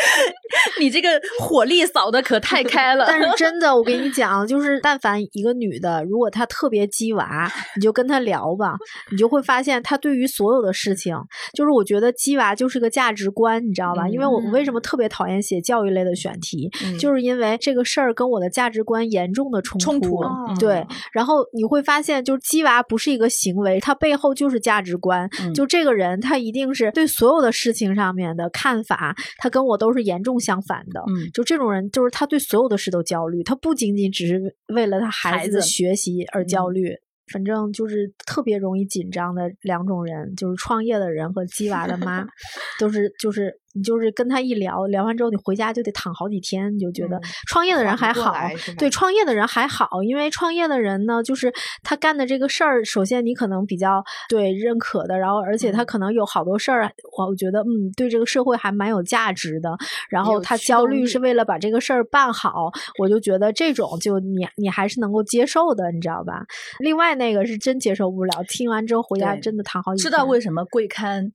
[0.80, 3.06] 你这个火力扫的可太开了。
[3.08, 8.75] 但是 真的，我跟你讲，就是但凡一个女的，如果她特别鸡娃，你就跟她聊吧，
[9.12, 11.17] 你就会发现她对于所有的事情，
[11.54, 14.08] 就是我觉得鸡娃就是个价值观，你知道吧？
[14.08, 20.23] 因为我为什么特别讨厌写教育类的选题，就是因为这个事儿跟我的价值观严重的冲突。
[20.60, 25.28] 对，然后你会发现，就是鸡娃不是一个行为，它背后就是价值观。
[25.54, 27.51] 就这个人，他一定是对所有的。
[27.56, 31.02] 事情上面的看法，他跟我都是严重相反的。
[31.08, 36.94] 嗯，就这种人，就是他对所有的事都焦虑，他不仅仅只是为了他孩子的学习而焦虑。
[37.34, 42.24] 反正就是特别容易紧张的两种人，就是创业的人和鸡娃的妈，
[42.80, 43.60] 都是就是。
[43.76, 48.34] 你就是跟他一聊聊完之后，你回家就得躺好几天，你就觉得创业的人还好，
[48.78, 59.76] 对创业的人还好，因为创业的人呢，就是他干的这个事儿，首先你可能比较对认可的，然后而且他可能有好多事儿，我觉得嗯，对这个社会还蛮有价值的。
[60.10, 66.46] 然后他焦虑是为了把这个事儿办好，我就觉得这种就你你还是能够接受的，你知道吧？
[66.80, 70.10] 另外那个是真接受不了，听完之后回家真的躺好几天。
[70.10, 71.32] 知道为什么贵刊？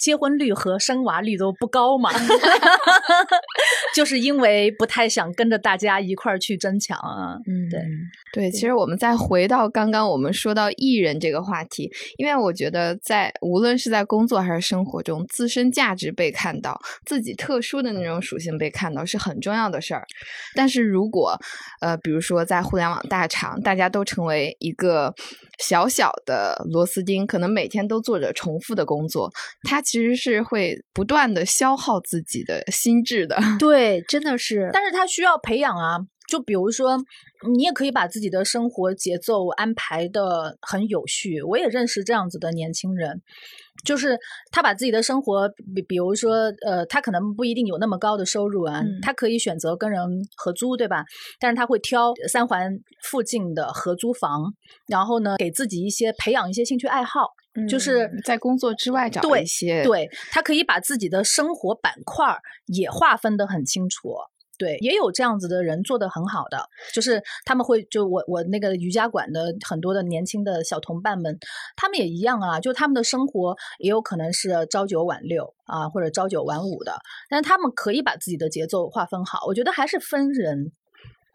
[0.00, 2.10] 结婚率和生娃率都不高嘛，
[3.94, 7.36] 就是因为不太想跟着大家一块儿去争抢啊。
[7.46, 7.80] 嗯，对
[8.32, 20.04] 对，其实我们再回到刚刚我们说到艺人这个话题，因为我觉得在无论是在工作还是生活中，自身价值被看到，自己特殊的那种属性被看到是很重要的事儿。
[20.54, 21.36] 但是如果
[21.80, 25.14] 呃，比如说在互联网大厂，大家都成为一个
[25.62, 29.30] 小小的螺丝钉，可能每天都做着重复的工作，
[29.62, 33.38] 它其实是会不断的消耗自己的心智的。
[33.58, 34.70] 对，真的是。
[34.72, 36.96] 但是他需要培养啊，就比如说，
[37.54, 41.42] 你也可以把自己的生活节奏安排的很有序。
[41.42, 43.20] 我也认识这样子的年轻人，
[43.84, 44.18] 就是
[44.50, 50.00] 他把自己的生活，比比如说，呃，他可能不一定有那么高的收入啊，嗯他可以选择跟人
[50.36, 51.04] 合租，对吧？
[51.38, 52.70] 但是他会挑三环
[53.02, 54.52] 附近的合租房，
[54.86, 57.28] 然后呢，给自己一些培养一些兴趣爱好。
[57.68, 64.14] 就是嗯在工作之外找一些对他可以把自己的生活板块儿也划分得很清楚。
[64.60, 71.38] 对，也有这样子的人做的很好的，就是他们会就我我那个瑜伽馆的很多的年轻的小同伴们，
[71.76, 76.92] 他们也一样啊，就他们的生活也有可能是朝九晚六啊，或者朝九晚五的，
[77.30, 79.46] 但是他们可以把自己的节奏划分好。
[79.46, 80.72] 我觉得还是分人，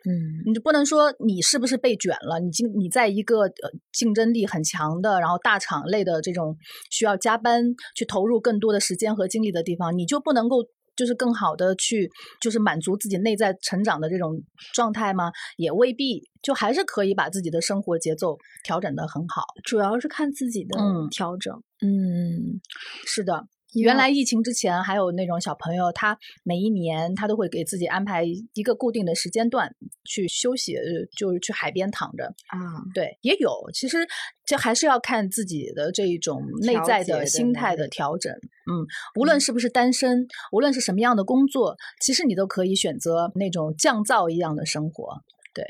[0.08, 2.40] 嗯你就不能说你是不是被卷了？
[2.40, 6.56] 你竞你在一个呃竞争力很强的，然后大厂类的这种
[6.92, 7.64] 需要加班
[7.96, 10.58] 去投入更多的时间和精力的地方，你就不能够
[10.96, 12.10] 就是更好的去
[12.42, 14.42] 就是满足自己内在成长的这种
[14.74, 15.32] 状态吗？
[15.58, 19.44] 也未必，就还是可以把自己的生活节奏调整的很好。
[19.64, 21.62] 主要是看自己的嗯调整。
[21.82, 22.60] 嗯
[23.06, 23.48] 是的。
[23.82, 30.84] 原来疫情之前，还有那种小朋友，他每一年他都会给自己安排一个固定的时间段去休息，呃
[31.18, 32.26] 就是去海边躺着。
[32.26, 32.60] 啊，
[32.94, 33.52] 对，也有。
[33.74, 33.98] 其实
[34.46, 38.34] 这还是要看自己的这一种内在的心态的调整。
[38.34, 38.86] 嗯，
[39.20, 45.22] 无论是不是单身，无论是什么样的工作，其实你都可以选择那种降噪一样的生活。
[45.54, 45.64] 对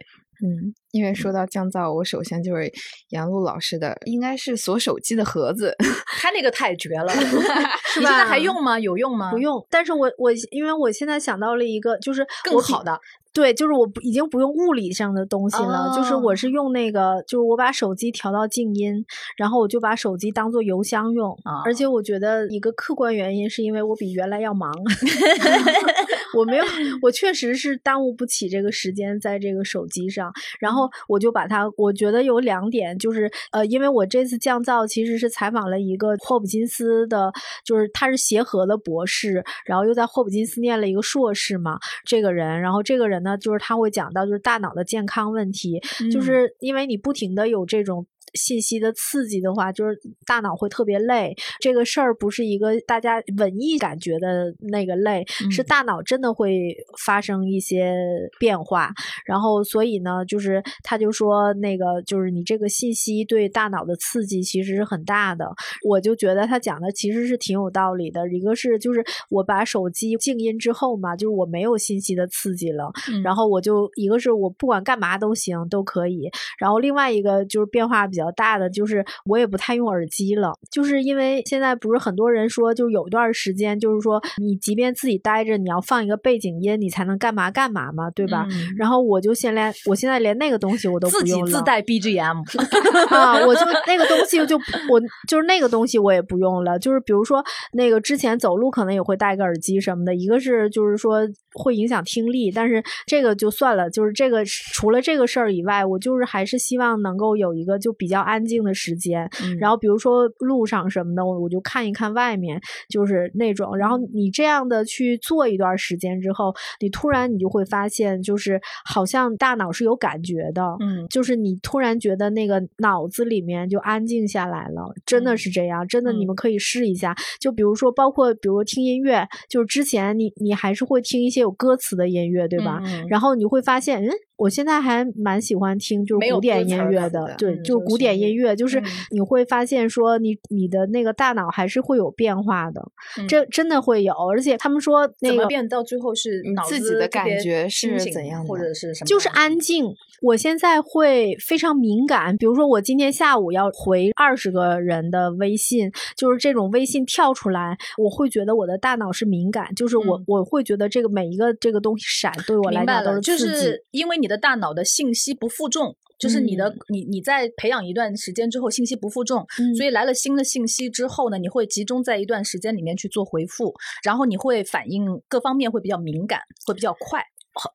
[0.44, 2.72] 嗯，因为说到降噪，我首先就是
[3.10, 5.76] 杨璐老师的，应该是锁手机的盒子。
[6.22, 7.12] 他那个太绝了，
[7.92, 8.80] 是你现在还用吗？
[8.80, 9.30] 有用吗？
[9.32, 12.98] 不，用，但是我我因为我现在想到了一个，就是更好的。
[13.34, 18.94] 对，就是我不已经不用物理上的东西了，就是哦我是用那个，就是我把手机调到静音，
[19.36, 24.72] 然后我就把手机当做邮箱用，啊而且我觉得一个客观原因是因为我比原来要忙，
[26.34, 26.64] 我没有，
[27.02, 30.32] 我确实是耽误不起这个时间在这个手机上，
[30.62, 37.32] 然后我就把它，我觉得有两点，就是呃，因为我这次降噪其实是采访了一个霍普金斯的，
[37.64, 45.80] 就是他是协和的博士，然后又在霍普金斯念了一个硕士嘛，这个人，然后这个人呢，就是他会讲到就是大脑的健康问题，
[46.12, 48.06] 就嗯是因为你不停的有这种。
[48.36, 51.36] 信息的刺激的话，就是大脑会特别累。
[51.60, 57.96] 这个事儿不是一个大家文艺感觉的那个累，是嗯大脑真的会发生一些
[58.40, 58.92] 变化。
[59.26, 65.50] 然后，所以呢，就是他就说那个就是你这个信息对大脑的刺激其实是很大的。
[65.88, 68.28] 我就觉得他讲的其实是挺有道理的。
[68.30, 88.48] 一个是就是我把手机静音之后嘛，就是我没有信息的刺激了，嗯然后我就一个是我不管干嘛都行都可以，然后另外一个就是变化比较大的就是我也不太用耳机了，就是因为现在不是很多人说，就是有一段时间就是说你即便自己待着，你要放一个背景音，你才能干嘛干嘛嘛，对吧？
[88.52, 92.44] 嗯然后我就现在我现在连那个东西我都自己不用了自带 BGM，
[93.14, 94.58] 啊，我就那个东西就
[94.90, 101.22] 我就是那个东西我也不用了，就是比如说那个之前走路可能也会戴个耳机什么的，一个是就是说
[101.56, 127.16] 会影响听力，但是这个就算了，就是这个除了这个事儿以外，我就是还是希望能够有一个就比较安静的时间，然后比如说路上什么的，我我就看一看外面，就是那种，然后你这样的去做一段时间之后，你突然你就会发现，就是好像大脑是有感觉的，嗯就是你突然觉得那个脑子里面就安静下来了，真的是这样，真的你嗯们可以试一下。
[127.40, 132.82] 就比如说，包括比如听音乐，就是之前你你还是会听一些有歌词的音乐，对吧？
[132.84, 142.82] 嗯然后你会发现，嗯，我现在还蛮喜欢听就是古典音乐的的，对，嗯就是古典音乐，就是嗯你会发现说你你的那个大脑还是会有变化的，
[143.18, 149.08] 嗯这真的会有，而且他们说那个怎么变到最后是自己的感觉是怎样的或者是什么？
[149.08, 149.86] 就是安静。
[150.22, 163.62] 我现在会非常敏感，比如说我今天下午要回二十个人的微信，就是这种微信跳出来，我会觉得我的大脑是敏感，就是我、嗯我会觉得这个每一个这个东西闪对我来讲都就刺激。
[163.62, 165.96] 是因为你你的大脑的信息不负重。
[166.18, 169.46] 就是你的，你你在培养一段时间之后，信息不负重，
[169.78, 177.22] 所以来了新的信息之后呢，你会集中在一段时间里面去做回复，然后你会反应各方面会比较敏感，会比较快。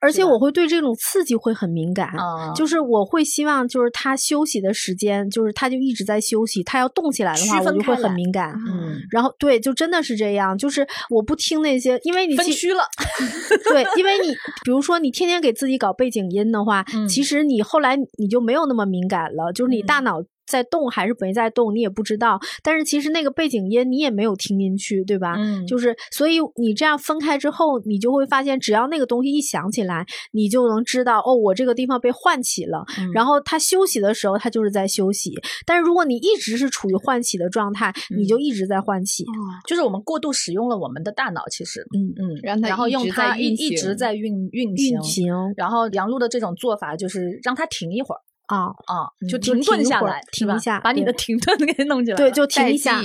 [0.00, 2.12] 而且我会对这种刺激会很敏感，
[2.54, 8.52] 就是我会希望就是他休息的时间，就是他就一直在休息，他要动起来的话，我就会很敏感。
[8.68, 12.82] 嗯，然后对，就真的是这样，就是我不听那些，因为你分虚了。
[13.70, 20.22] 对，因为你比如说你天天给自己搞背景音的话，其实你后来你就没有那么敏感了，就是你大脑。
[20.50, 22.38] 在动还是没在动，你也不知道。
[22.62, 25.36] 但是其实那个背景音你也没有听进去，对吧？
[25.38, 32.84] 嗯，就是所以你这样分开之后，你就会发现，只要那个东西一响起来，你就能知道哦，我这个地方被唤起了。
[33.14, 35.32] 然后他休息的时候，他就是在休息。
[35.64, 39.24] 但是如果你一直是处于唤起的状态，你就一直在唤起。
[39.66, 45.32] 就是我们过度使用了我们的大脑，其实，嗯嗯，然后用它一一直在运运行。
[45.56, 48.18] 然后杨璐的这种做法就是让它停一会儿。
[48.50, 49.06] 啊啊！
[49.28, 52.16] 就停顿下来，停一下，把你的停顿给弄起来。
[52.16, 53.00] 对，就停一下。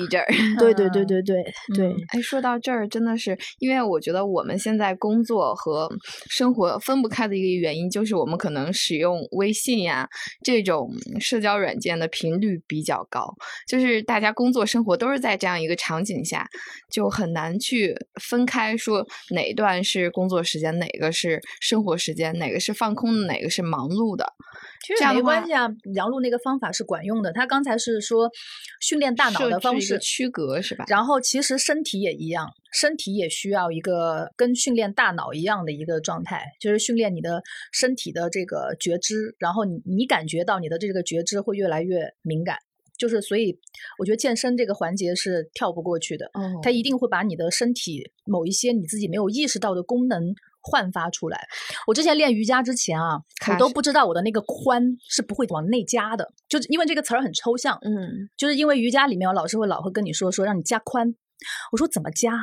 [0.58, 1.44] 对对对对对
[1.76, 1.96] 对。
[2.10, 5.88] 哎，说到这儿，真的是因为我觉得我们现在工作和
[6.32, 10.08] 生活分不开的一个原因，就是我们可能使用微信呀
[10.44, 10.90] 这种
[11.20, 13.32] 社交软件的频率比较高，
[13.68, 16.48] 就是大家工作生活都是在这样一个场景下，
[16.92, 24.26] 就很难去分开说哪一段是工作时间，哪个是生活时间，哪个是放空的，哪个是忙碌的。
[24.86, 27.34] 其实没关系啊，杨璐那个方法是管用的。
[27.34, 28.30] 他刚才是说
[28.80, 30.86] 训练大脑的方式区隔是吧？
[30.88, 39.36] 然后其实身体也一样，身体也需要一个跟训练大脑一样的一个状态，就是训练你的身体的这个觉知。
[39.40, 42.58] 然后你你感觉到你的这个觉知会越来越敏感，
[42.98, 43.58] 就是所以
[43.98, 46.30] 我觉得健身这个环节是跳不过去的。
[46.34, 50.36] 嗯，它一定会把你的身体某一些你自己没有意识到的功能。
[50.66, 51.40] 焕发出来。
[51.88, 57.78] 我之前练瑜伽之前啊，我都不知道我的那个髋是不会往内夹的，就是因为这个词儿很抽象。
[57.82, 61.14] 嗯，就是因为瑜伽里面我老师会老会跟你说说让你加髋，
[61.72, 62.34] 我说怎么加？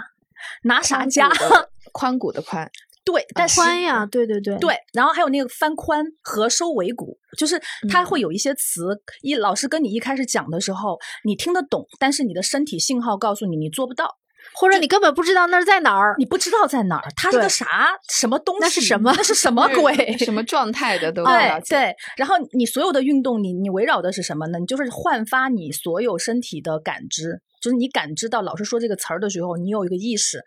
[0.64, 1.29] 拿啥加？
[1.93, 2.68] 髋骨的髋。
[3.05, 4.77] 对，但髋呀，对对对对。
[4.93, 7.61] 然后还有那个翻髋和收尾骨，就是
[7.91, 14.18] 它会有一些词，一老师跟你一开始讲的时候，你听得懂，但是你的身体信号告诉你你做不到。
[14.55, 18.61] 或者你根本不知道那儿在哪儿，你不知道在哪儿，它是个啥什么东西？
[18.62, 19.12] 那是什么？
[19.16, 20.16] 那是什么鬼？
[20.18, 21.96] 什么状态的 都对对。
[22.16, 24.59] 然后你所有的运动，你你围绕的是什么呢？
[24.59, 30.40] 你就是焕发你所有身体的感知，就是你感知到老师说这个词儿的时候，你有一个意识，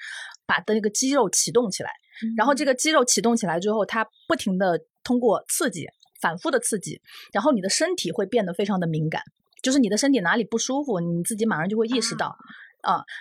[0.45, 1.89] 把的那个肌肉启动起来。
[2.37, 5.85] 然后这个肌肉启动起来之后，它不停的通过刺激，
[6.21, 7.01] 反复的刺激，
[7.33, 9.21] 然后你的身体会变得非常的敏感，
[9.61, 12.27] 就是你的身体哪里不舒服，你自己马上就会意识到。
[12.27, 12.35] 啊，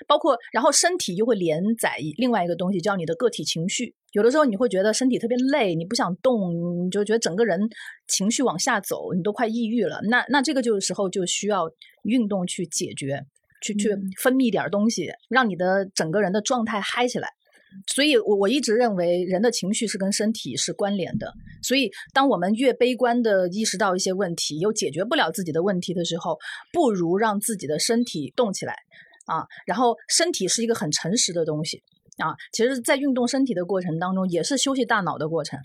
[0.06, 3.94] 包括然后身体又会连载另外一个东西，叫你的个体情绪。
[4.12, 7.60] 有的时候你会觉得身体特别累，你不想动，你就觉得整个人
[8.06, 10.00] 情绪往下走，你都快抑郁了。
[10.08, 11.68] 那那这个就是时候就需要
[12.04, 13.24] 运动去解决，
[13.60, 13.88] 去去
[14.20, 17.28] 分泌点东西，让你的整个人的状态嗨起来。
[17.88, 21.32] 所以，我我一直认为人的情绪是跟身体是关联的。
[21.60, 26.38] 所以，当我们越悲观的意识到一些问题，又解决不了自己的问题的时候，
[26.72, 28.76] 不如让自己的身体动起来。
[29.26, 31.82] 啊，然后身体是一个很诚实的东西
[32.18, 32.34] 啊。
[32.52, 35.58] 其实，在运动身体的过程当中，也是休息大脑的过程。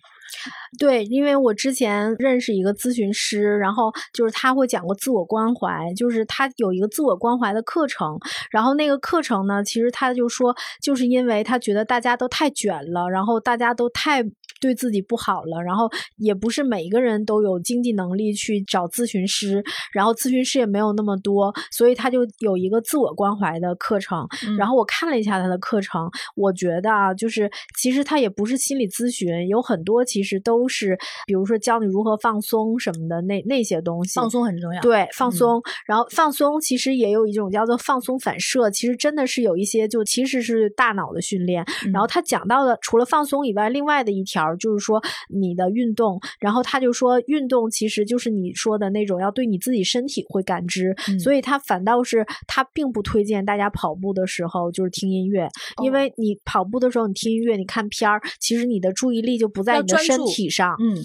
[0.78, 8.18] 对，因为我之前认识一个咨询师，然后就是他会讲过自我关怀，就是他有一个自我关怀的课程。
[8.52, 14.24] 然后那个课程呢，其实他就说，就是因为他觉得大家都太卷了，然后大家都太。
[14.62, 19.64] 对自己不好了，然后也不是每一个人都有经济能力去找咨询师，
[19.94, 24.28] 然后咨询师也没有那么多，所以他就有一个自我关怀的课程。
[24.58, 27.50] 然后我看了一下他的课程，我觉得啊，就是
[27.80, 34.20] 其实他也不是心理咨询，有很多其实都是，比如说教你如何放松什么的那那些东西。
[34.20, 34.82] 放松很重要。
[34.82, 35.62] 对，放松。
[35.86, 41.64] 然后放松其实也有一种叫做放松反射，其实真的是有一些就其实是大脑的训练。
[41.94, 44.50] 然后他讲到的除了放松以外，另外的一条。
[44.60, 55.48] 就是说你的运动，然后他就说运动其实就是你说的那种要对你自己身体会感知，所以他反倒是他并不推荐大家跑步的时候就是听音乐，
[55.84, 60.98] 因为你跑步的时候你听音乐你看片儿，其实你的注意力就不在你的身体上，嗯，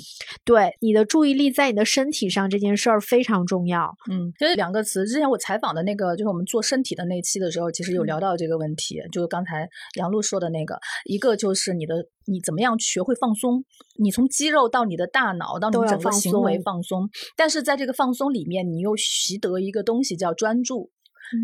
[0.45, 11.97] 对，你的注意力在你的身体上这件事儿非常重要，嗯，这两个词之前我采访的那个就是我们做身体的那期的时候，其实有聊到这个问题，就是刚才杨璐说的那个，一个就是你的
[12.27, 13.35] 你怎么样学会放。
[13.35, 13.65] 松，
[13.99, 20.93] 你从肌肉到你的大脑到你整个行为放松，但是在这个放松里面，你又习得一个东西叫专注。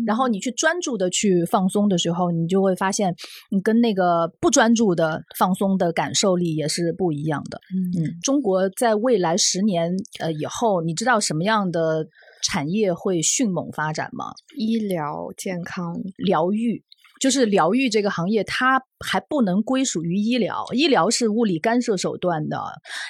[0.05, 3.15] 然后你去专注的去放松的时候，你就会发现，
[3.49, 7.59] 你跟那个不专注的放松的感受力也是不一样的。
[7.75, 12.05] 嗯嗯，中国在未来十年呃以后，你知道什么样的
[12.43, 14.25] 产业会迅猛发展吗？
[14.57, 16.83] 医疗健康疗愈。
[17.19, 22.57] 就是疗愈这个行业，它还不能归属于医疗，医疗是物理干涉手段的。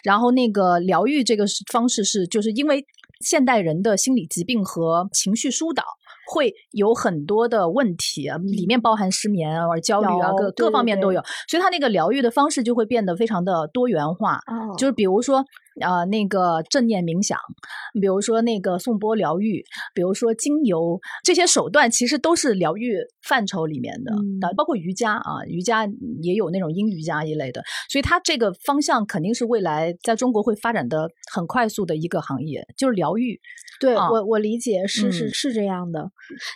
[0.04, 2.84] 然后那个疗愈这个方式是，就是因为
[3.22, 5.86] 现代人的心理疾病和情绪疏导
[6.34, 11.22] 会有很多的问题，里面包含失眠啊、焦虑啊，各各方面都有。
[11.50, 14.36] 所以他那个疗愈的方式就会变得非常的多元化。
[14.48, 15.44] 哦就是比如说。
[15.80, 17.40] 呃，那个正念冥想，
[18.02, 19.64] 比如说那个颂钵疗愈，
[19.96, 25.88] 比如说精油，这些手段其实都是疗愈范畴里面的，嗯包括瑜伽啊，瑜伽
[26.22, 33.40] 也有那种阴瑜伽一类的，所以它这个方向肯定是未来在中国会发展的很快速的一个行业，就是疗愈。
[33.82, 36.10] 对、啊我我理解是是嗯是这样的，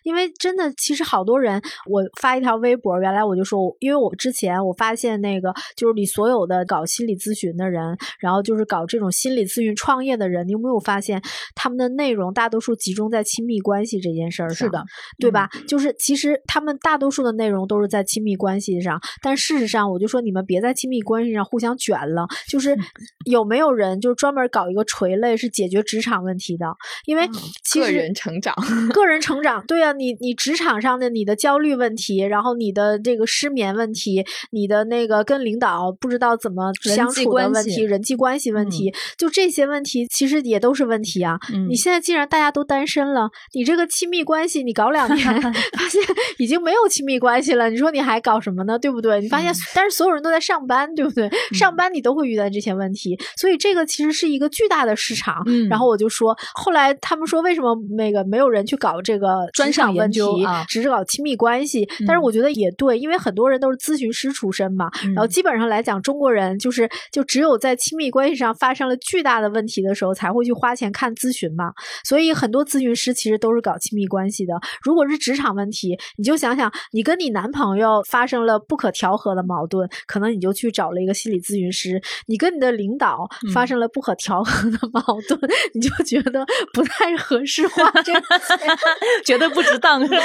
[0.03, 1.59] 因为真的其实好多人，
[1.89, 11.19] 我发一条微博，原来我就说，因为我之前我发现那个就是你所有的搞心理咨询的人，然后就是搞这种心理咨询创业的人，你有没有发现
[11.55, 14.67] 他们的内容大多数集中在亲密关系这件事儿上？
[14.67, 14.83] 是的，
[15.17, 15.49] 对吧？
[15.67, 22.27] 就是其实他们大多数的内容都是在亲密关系上，但事实上，我就说你们别在亲密关系上互相卷了。
[22.47, 22.77] 就是
[23.25, 26.67] 有没有人就是专门搞一个垂类是解决职场问题的？
[27.05, 27.27] 因为
[27.63, 28.53] 其个实人成长，
[28.93, 41.37] 个人成长，对啊，你你职场上的你的焦虑问题，然后你的这个失眠问题，你的那个跟领导不知道怎么相处的问题，人际关系问题，就这些问题其实也都是问题啊。
[41.53, 46.01] 嗯你现在既然大家都单身了，你这个亲密关系你搞两年， 发现
[46.37, 48.77] 已经没有亲密关系了，你说你还搞什么呢？
[48.77, 49.19] 对不对？
[49.21, 51.29] 你发现，嗯但是所有人都在上班，对不对？
[51.53, 55.43] 上班你都会遇到这些问题，所以这个其实是一个巨大的市场。
[55.47, 60.19] 嗯然后我就说，后来他们说为什么那个没有人去搞这个专场问题
[60.67, 61.87] 只是搞亲密关系？
[62.07, 71.71] 但是嗯我觉得也对，因为很多人都是咨询师出身嘛，然后嗯基本上来讲，中国人就是就只有在亲密关系上发生了巨大的问题的时候，才会去花钱看咨询嘛。
[72.03, 74.53] 所以很多咨询师其实都是搞亲密关系的。
[74.81, 85.39] 如果是职场问题，你就想想，你跟你男朋友发生了不可调和的矛盾，可能你就去找了一个心理咨询师；你跟你的领导发嗯生了不可调和的 矛盾，
[85.73, 88.57] 你就觉得不太合适花这个钱。
[89.25, 90.21] 绝对不值当， 是吧？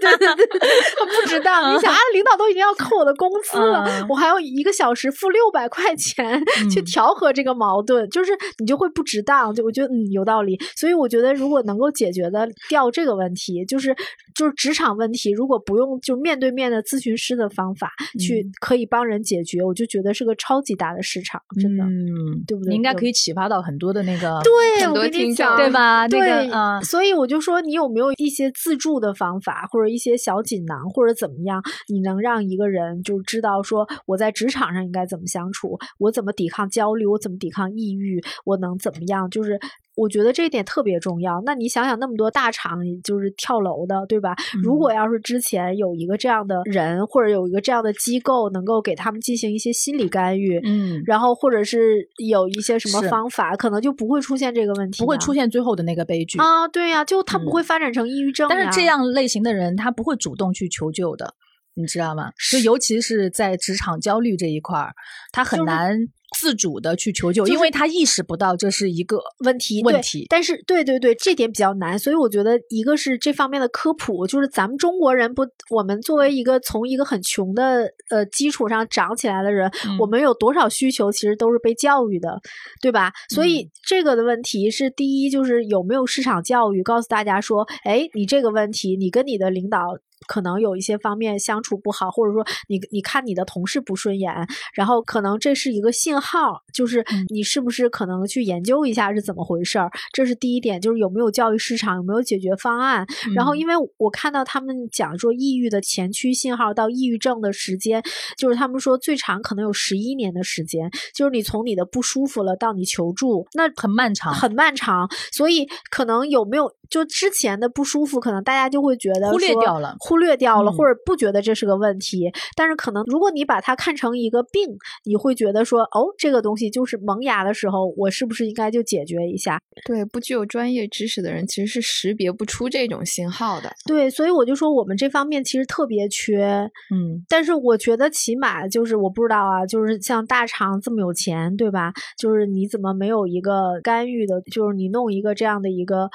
[0.00, 1.74] 对对对，不值当。
[1.74, 9.54] 你想啊，领导都已经要扣我的工资了，嗯我还要一个小时付六百块钱去嗯调和这个矛盾，就是你就会不值当。
[9.54, 13.94] 就我觉得嗯有道理，所以我觉得如果能够解决的掉这个问题，就是
[14.34, 21.84] 就是职场问题，如果不用就面对面的咨询师的方法去嗯可以帮人解决，我就觉得是个超级大的市场，真的。
[21.84, 39.28] 嗯，对不对你应该可以启发到很多的那个对，很多我跟你听众讲，对吧那个对，嗯所以我就说，你有没有一些自助的方法，或者一些小锦囊，或者怎么样，你能让一个人就知道说我在职场上应该怎么相处，我怎么抵抗焦虑，我怎么抵抗抑郁，我能怎么样？
[39.30, 39.58] 就是
[39.98, 41.40] 我觉得这一点特别重要。
[41.46, 44.36] 那你想想，那么多大厂就是跳楼的，对吧？
[44.62, 55.32] 如嗯果要是之前有一个这样的人，或者有一个这样的机构，能够给他们进行一些心理干预，嗯，然后或者是有一些什么方法，可能就不会出现这个问题，不会出。
[55.38, 56.36] 现最后的那个悲剧。
[56.40, 61.32] 啊，对呀、就他不嗯会发展成抑郁症呀、但是这样类型的人，他不会主动去求救的，
[61.74, 62.32] 你知道吗？
[62.50, 64.92] 就尤其是在职场焦虑这一块儿，
[65.30, 65.96] 他很难
[66.36, 70.26] 自主的去求救，就是因为他意识不到这是一个问题问题。
[70.28, 82.40] 但是对对对，这点比较难，所以我觉得一个是这方面的科普，就是咱们中国人不，我们作为一个从一个很穷的呃基础上长起来的人，嗯我们有多少需求其实都是被教育的，
[82.80, 83.12] 对吧？
[83.30, 89.78] 所嗯以这个的问题是第一，就是有没有市场教育，告诉大家说，哎，你这个问题，你跟你的领导。
[90.26, 94.32] 可能有一些方面相处不好，或者说你你看你的同事不顺眼，
[94.74, 99.90] 然后可能这是一个信号，就是嗯你是不是可能去研究一下是怎么回事儿？
[100.12, 103.06] 这是第一点，就是有没有教育市场，有没有解决方案。
[103.34, 108.02] 然后，嗯因为我看到他们讲说，抑郁的前驱信号到抑郁症的时间，
[108.36, 115.08] 就是他们说最长可能有十一年的时间，就是你从你的不舒服了到你求助，那很漫长，很漫长。
[115.32, 122.30] 所以可能有没有就之前的不舒服，可能大家就会觉得忽略说掉了忽略掉了，嗯或者不觉得这是个问题。
[122.56, 129.60] 但是可能如果你把它看成一个病，你会觉得说，哦，这个东西就是萌芽的时候，我是不是应该就解决一下？
[129.84, 133.70] 对不具有专业知识的人其实是识别不出这种信号的。
[133.86, 136.68] 对，所以我就说我们这方面其实特别缺。
[136.94, 141.92] 嗯但是我觉得起码就是我不知道啊，就是像大厂这么有钱，对吧？
[142.16, 146.08] 就是你怎么没有一个干预的，就是你弄一个这样的一个。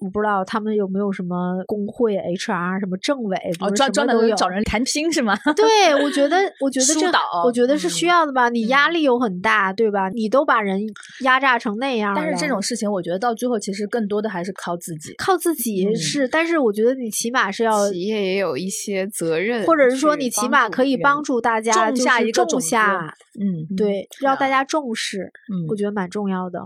[0.00, 5.34] 我不知道他们有没有什么工会、HR 什么政委，哦，专专门找人谈心是吗？
[5.56, 7.10] 对，我觉得，我觉得这，
[7.44, 8.48] 我觉得是需要的吧。
[8.48, 10.08] 你压力又很大，对吧？
[10.10, 10.80] 你都把人
[11.20, 16.28] 压榨成那样，但是这种事情，我觉得到最后其实更多的还是靠自己，靠自己是。
[16.28, 26.60] 但是我觉得你起码是要企业也有一些责任，或者是说你起码可以帮助大家种下一个种下，嗯，对，让大家重视，嗯，我觉得蛮重要的。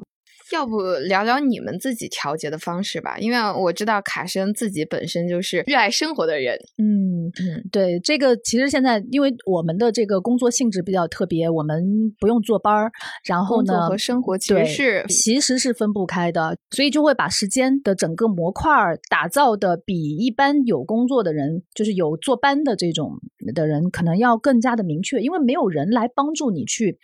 [0.53, 3.19] 要不聊聊你们自己调节的方式吧？
[3.19, 6.59] 因为我知道卡申自己本身就是热爱生活的人。
[6.79, 11.85] 嗯嗯，对，这个其实现在因为我们的这个工作性质比较特别，我们
[12.19, 12.91] 不用坐班儿，
[13.25, 18.73] 然后呢，和生活其实是其实是分不开的，所以就会把时间的整个模块
[19.09, 23.13] 打造的比一般有工作的人，就是有坐班的这种
[23.55, 26.99] 的人，可能要更加的明确，因为没有人来帮助你去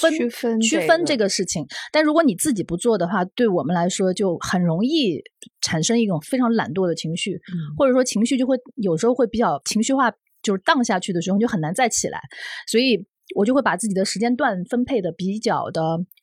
[0.00, 1.64] 分区分区分这个事情。
[1.92, 5.22] 但如果你自己不做的话，对我们来说就很容易
[5.60, 7.38] 产生一种非常懒惰的情绪，
[7.76, 10.10] 或者说情绪就会有时候会比较情绪化，
[10.42, 12.18] 就是荡下去的时候就很难再起来。
[12.66, 13.06] 所以
[13.36, 15.82] 我就会把自己的时间段分配的比较的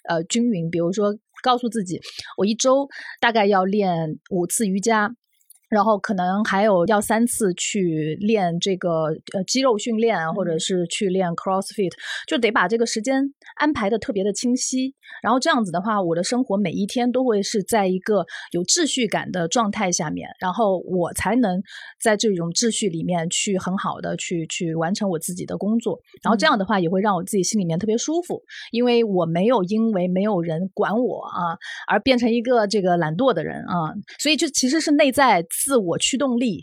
[0.09, 2.01] 呃均匀，比如说告诉自己，
[2.37, 2.87] 我一周
[3.21, 5.15] 大概要练五次瑜伽。
[5.69, 11.91] 然后可能还有要三次去练这个呃肌肉训练，或者是去练 CrossFit，
[12.25, 14.93] 就得把这个时间安排的特别的清晰。
[15.21, 21.61] 然后这样子的话，我的生活每一天都会是在一个有秩序感的状态下面，然后我才能
[22.01, 25.99] 在这种秩序里面去很好的去去完成我自己的工作。
[26.21, 28.41] 然后这样的话也会让我自己心里面特别舒服，
[28.71, 35.43] 因为我没有因为没有人管我啊而变成一个这个懒惰的人啊，所以就其实是内在。
[35.49, 36.61] 自我驱动力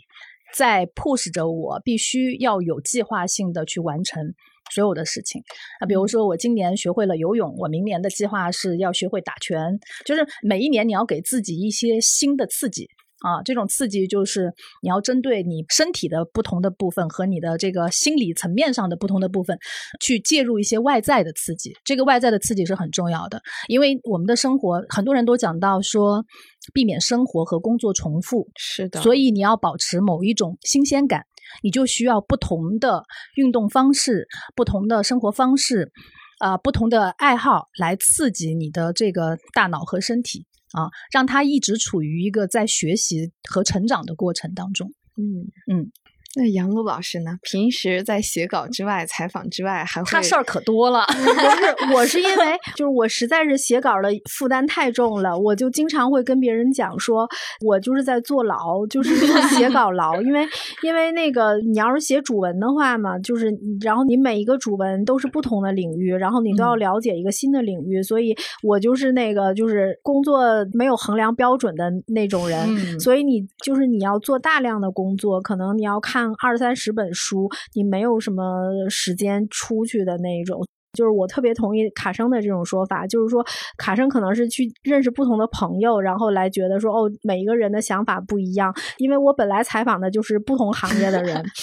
[0.53, 4.33] 在 push 着我，必须要有计划性的去完成
[4.71, 5.41] 所有的事情。
[5.79, 12.87] 啊，比如说我今年学会了游泳，我明年的计划是要学会打拳，就是每一年你要给自己一些新的刺激。
[13.19, 14.53] 啊，这种刺激就是
[14.83, 19.57] 你要针对你身体的不同的部分和你的这个心理层面上的不同的部分，
[19.99, 21.73] 去介入一些外在的刺激。
[21.83, 26.23] 这个外在的刺激是很重要的，因为我们的生活很多人都讲到说，
[26.71, 28.47] 避免生活和工作重复。
[28.57, 31.25] 是的，所以你要保持某一种新鲜感，
[31.63, 33.03] 你就需要不同的
[33.35, 35.91] 运动方式、不同的生活方式，
[36.39, 40.45] 啊，不同的爱好来刺激你的这个大脑和身体。
[40.73, 44.91] 啊，让它一直处于一个在学习和成长的过程当中。
[45.15, 45.89] 嗯嗯。
[46.37, 47.37] 那杨璐老师呢？
[47.41, 51.05] 平时在写稿之外、采访之外，还会他事儿可多了。
[51.07, 57.25] 不是，我是因 为就是我实在是写稿的负担太重了，我就经常会跟别人讲说，
[57.65, 59.15] 我就是在坐牢，就是
[59.55, 60.21] 写稿牢。
[60.21, 60.45] 因为
[60.83, 63.49] 因为那个你要是写主文的话嘛，就是
[63.81, 72.99] 然后你每一个主文都是不同的领域，然后你都要了解一个新的领域，所以我就是那个就是工作没有衡量标准的那种人。
[72.99, 76.24] 所以你就是你要做大量的工作，可能你要看。
[76.41, 78.43] 二三十本书，你没有什么
[78.89, 80.65] 时间出去的那一种。
[80.93, 83.45] 就是我特别同意卡生的这种说法，就是说
[83.77, 88.73] 卡生可能是去认识不同的朋友，然后来觉得说哦，每一个人的想法不一样。
[88.97, 91.43] 因为我本来采访的就是不同行业的人。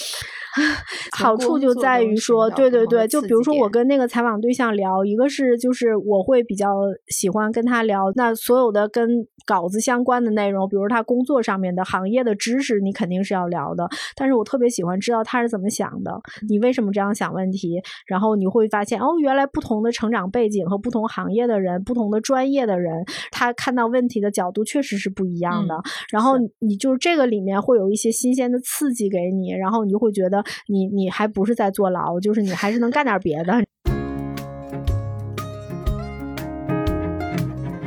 [1.16, 6.68] 好处就在于说，对对对，就比如说我跟那个采访对象聊，一个是就是我会比较
[7.09, 9.09] 喜欢跟他聊，那所有的跟
[9.46, 13.88] 稿子相关的内容，比如他工作上面的行业的知识，你肯定是要聊的。
[14.14, 16.12] 但是我特别喜欢知道他是怎么想的，
[16.48, 17.80] 你为什么这样想问题？
[18.07, 25.74] 然后你会发现，哦，原来不同的成长背景和不同行业的人、不同的专业的人，他看到问题的角度确实是不一样的。
[26.11, 30.41] 然后你就是这个里面会有一些新鲜的刺激给你，然后你就会觉得。
[30.66, 33.55] 你你还不是在坐牢，就是你还是能干点别的。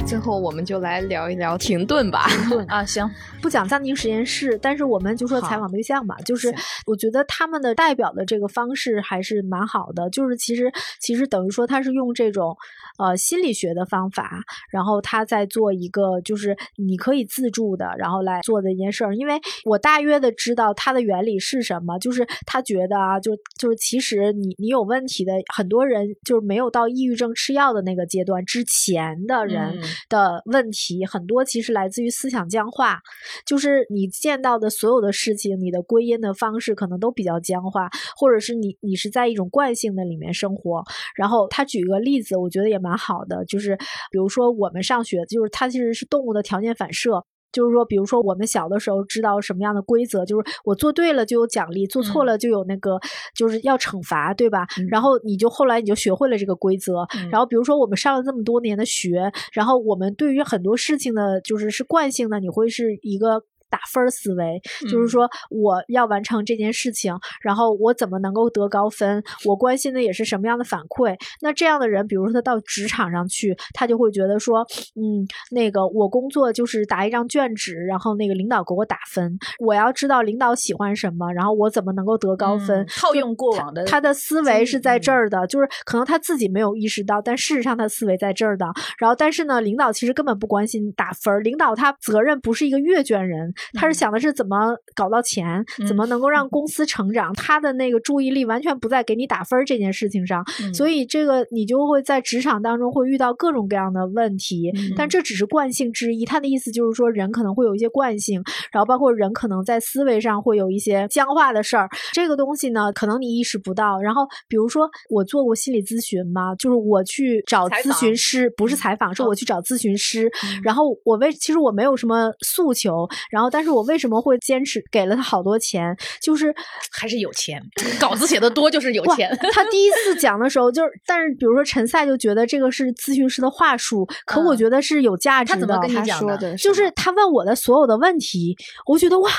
[0.05, 2.27] 最后，我们就来聊一聊停顿吧。
[2.27, 3.09] 停顿 啊，行，
[3.41, 6.15] 不讲暂停实验室，但是我们就说采访对象吧。
[6.23, 6.53] 就是
[6.85, 10.07] 我觉得他们的代表的这个方式还是蛮好的。
[10.11, 12.55] 就是其实其实等于说他是用这种
[12.99, 19.15] 呃心理学的方法，然后他在做一个就是你可以自助的，然后来做的一件事儿。
[19.15, 19.33] 因为
[19.65, 29.75] 我大约的知道它的原理是什么，就是他觉得啊，就就是其实你你有问题的很多人就是没有到抑郁症吃药的那个阶段之前的人。
[30.09, 32.99] 的问题很多，其实来自于思想僵化，
[33.45, 40.83] 就是你见到的所有的事情，你的归因的方式可能都比较僵化，或者是你你是在一种惯性的里面生活。
[41.15, 43.75] 然后他举个例子，我觉得也蛮好的，就是
[44.11, 47.25] 比如说我们上学，就是它其实是动物的条件反射。
[47.55, 52.99] 就是说，比如说我们小的时候知道什么样的规则，就是我做对了就有奖励，做错了就有那个
[53.33, 54.67] 就是要惩罚，对吧？
[54.89, 57.07] 然后你就后来你就学会了这个规则。
[57.31, 63.43] 然后比如说我们上了这么多年的学，然后我们对于很多事情的，就是是惯性的，你会是一个。
[63.75, 69.21] 打分思维，就是说我要完成这件事情，然后我怎么能够得高分？
[69.43, 71.13] 我关心的也是什么样的反馈。
[71.41, 74.65] 那这样的人，比如说他到职场上去，他就会觉得说，
[74.95, 79.37] 嗯，那个我工作就是答一张卷纸，然后那个领导给我打分。
[79.59, 82.85] 我要知道领导喜欢什么，然后我怎么能够得高分？
[82.87, 88.65] 套用过往的，他的思维是在这儿的，就是可能他自己没有意识到，但事实上他思维在这儿的。
[88.97, 93.53] 然后，但是呢，领导其实根本不关心打分，领导他责任不是一个阅卷人。
[93.73, 100.43] 他是想的是怎么搞到钱，怎么能够让公司成长，他的那个注意力完全不在给你打分这件事情上，
[100.73, 106.25] 所以这个你就会在职场当中会遇到各种各样的问题，但这只是惯性之一。
[106.25, 108.41] 他的意思就是说，人可能会有一些惯性，
[108.71, 111.87] 然后包括人可能在思维上会有一些僵化的事儿。
[112.13, 113.99] 这个东西呢，可能你意识不到。
[113.99, 120.31] 然后比如说，我做过心理咨询嘛，就是我去找咨询师，不是采访，是我去找咨询师。
[120.63, 125.95] 然后我为其实我没有什么诉求，然后但是我为什么会坚持给了他好多钱？
[126.21, 126.53] 就是
[126.91, 127.61] 还是有钱，
[127.99, 129.37] 稿子写的多就是有钱。
[129.51, 135.55] 他第一次 讲的时候，就是但是比如说陈赛就觉得这个是咨询师的话术，可我觉得是有价值的。
[135.55, 136.55] 他怎么跟你讲的？
[136.57, 139.29] 就是他问我的所有的问题，我觉得哇，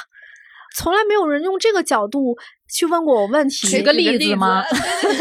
[0.75, 2.37] 从来没有人用这个角度
[2.73, 3.69] 去问过我问题。
[3.69, 4.65] 举个例子吗？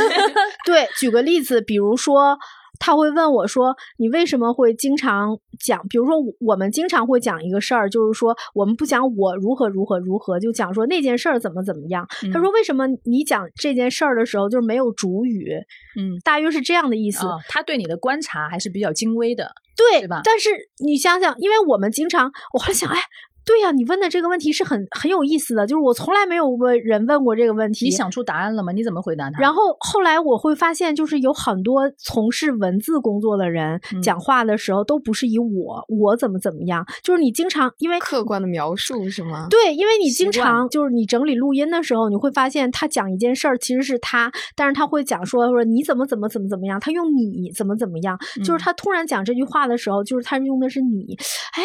[0.65, 2.37] 对，举个例子，比如说。
[2.79, 5.81] 他会问我说：“你为什么会经常讲？
[5.87, 15.53] 比如说，我们经常会讲一个事儿，就是说，我们不讲我如何如何如何，就讲说那件事儿怎么怎么样。”他说：“为什么你讲这件事儿的时候就是没有主语？”
[15.97, 17.25] 嗯，大约是这样的意思。
[17.47, 20.21] 他对你的观察还是比较精微的，对，吧？
[20.23, 20.49] 但是
[20.85, 22.99] 你想想，因为我们经常，我后来想，哎。
[23.45, 27.85] 对呀，你问的这个问题是很很有意思的，就是我从来没有问人问过这个问题。
[27.85, 28.71] 你想出答案了吗？
[28.71, 29.39] 你怎么回答他？
[29.39, 39.47] 然后后来我会发现，就是有很多从事文字工作的人讲话的时候，都不是以我我怎么怎么样，就是你经常因为客观的描述是吗？
[39.49, 51.15] 对，因为你经常就是你整理录音的时候，你会发现他讲一件事儿其实是他，但是他会讲说说你怎么怎么怎么怎么样，他用你怎么怎么样，就是他突然讲这句话的时候，就是他用的是你，
[51.53, 51.63] 哎。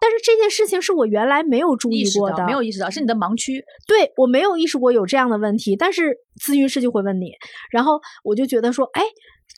[0.00, 3.62] 但是这件事情是我原来没有注意过的，没有意识到是你的盲区。
[3.86, 7.32] 对我没有意识过有这样的问题，但是咨询师就会问你，
[7.70, 9.02] 然后我就觉得说，哎，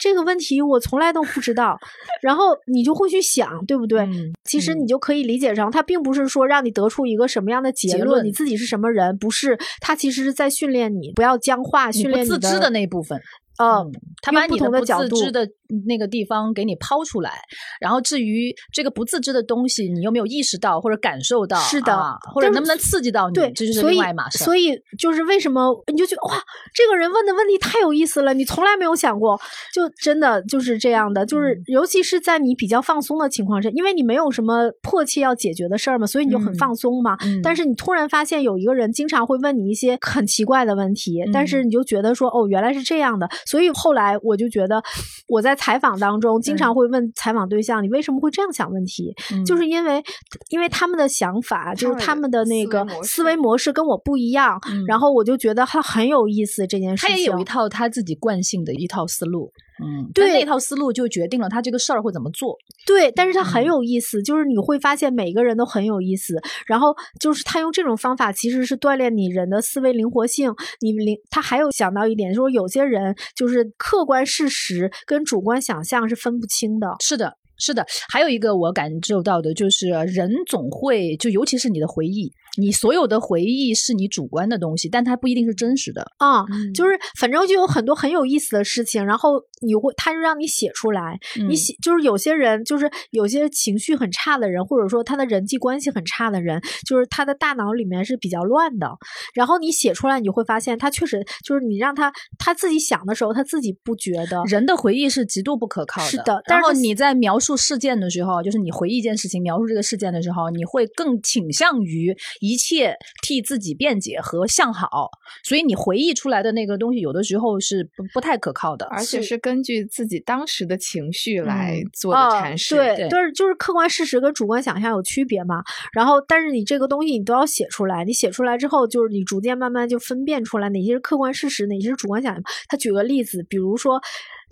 [0.00, 1.78] 这个问题我从来都不知道，
[2.22, 4.08] 然后你就会去想，对不对？
[4.44, 13.20] 其实你就可以理解成，他并不是说让你得出一个什么样的结论，你自己是什么人，不是，他其实是在训练你不要僵化，训练你自知的那部分。
[13.58, 13.92] 嗯，
[14.22, 15.48] 他把你的不自知的
[15.86, 17.32] 那个地方给你抛出来，
[17.80, 21.58] 然后至于这个不自知的东西，你有没有意识到或者感受到？
[21.60, 23.34] 是的，或者能不能刺激到你？
[23.34, 24.42] 对，这就是另外一码事。
[24.44, 26.42] 所以就是为什么你就觉得哇，
[26.74, 29.40] 这个人问的问题太有意思了，你从来没有想过，
[29.72, 37.16] 就真的就是这样的，就是尤其是在你比较放松的情况下，因为你没有什么迫切要解决的事儿嘛，所以你就很放松嘛。
[37.42, 44.12] 但是你突然发现有一个人经常会问你一些很奇怪的问题，但是你就觉得说哦，原来是这样的，所以后来。
[44.22, 44.80] 我就觉得，
[45.26, 49.12] 我在采访当中经常会问采访对象：“你为什么会这样想问题？”
[49.44, 50.02] 就是因为，
[50.50, 54.60] 因为他们的想法，就是他们的那个思维模式跟我不一样。
[54.86, 57.14] 然后我就觉得他很有意思这件事情。
[57.14, 59.50] 他也有一套他自己惯性的一套思路。
[59.82, 62.56] 嗯，对，那套思路就决定了他这个事儿会怎么做。
[62.86, 66.40] 对，但是他很有意思，就是你会发现每个人都很有意思。
[66.66, 70.52] 然后就是他用这种方法其实是锻炼你人的思维灵活性。
[70.80, 76.96] 你灵，他还有想到一点，就是有些人就是客观事实跟主观想象是分不清的。
[77.00, 77.38] 是的。
[77.58, 86.44] 是的，还有一个我感受到的就是，人总会就尤其是你的回忆，你所有的回忆是你主观的东西，但它不一定是真实的啊。
[86.74, 91.18] 就是反正就有很多很有意思的事情，然后你会，他就让你写出来。
[91.48, 98.90] 你写就是有些人，就是有些情绪很差的人，或者说他的人际关系很差的人，就是他的大脑里面是比较乱的。
[99.34, 104.42] 然后你写出来，你会发现他确实就是你让他他自己想的时候，他自己不觉得。
[104.46, 106.08] 人的回忆是极度不可靠的。
[106.08, 107.52] 是的，然后你在描述。
[107.62, 112.12] 事件的时候，就是你回忆一件事情、描述这个事件的时候，你会更倾向于
[112.42, 115.08] 一切替自己辩解和向好，
[115.44, 122.74] 所以你回忆出来的那个东西，有的时候是不不太可靠的，而且是根据自己当时的情绪来做的阐释。
[122.74, 125.62] 对，就是就是客观事实跟主观想象有区别嘛。
[125.92, 132.42] 然后，但是你这个东西你都要写出来，你写出来之后，就是你逐渐慢慢就分辨出来哪些是客观事实，哪些是主观想象。
[132.68, 134.00] 他举个例子，比如说。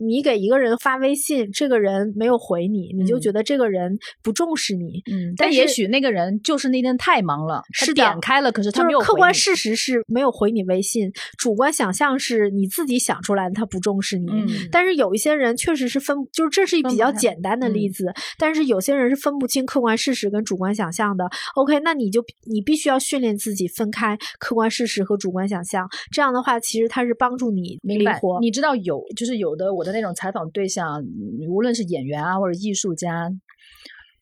[0.01, 5.03] 你给一个人发微信，这个人没有回你，你就觉得这个人不重视你。
[5.11, 14.31] 嗯，但但也许那个人就是那天太忙了，是点开了，可是他没有客观事实是没有回你微信，主观想象是你自己想出来的，他不重视你。
[14.31, 21.29] 嗯但是有一些人确实是分，就是这是一比较简单的例嗯子，但是有些人是分不清客观事实跟主观想象的。
[21.57, 28.39] OK，那你就你必须要训练自己分开客观事实和主观想象，这样的话，其实它是帮助你灵活。
[28.41, 33.31] 你知道有就是有的我的那种采访对象，嗯无论是演员啊或者艺术家。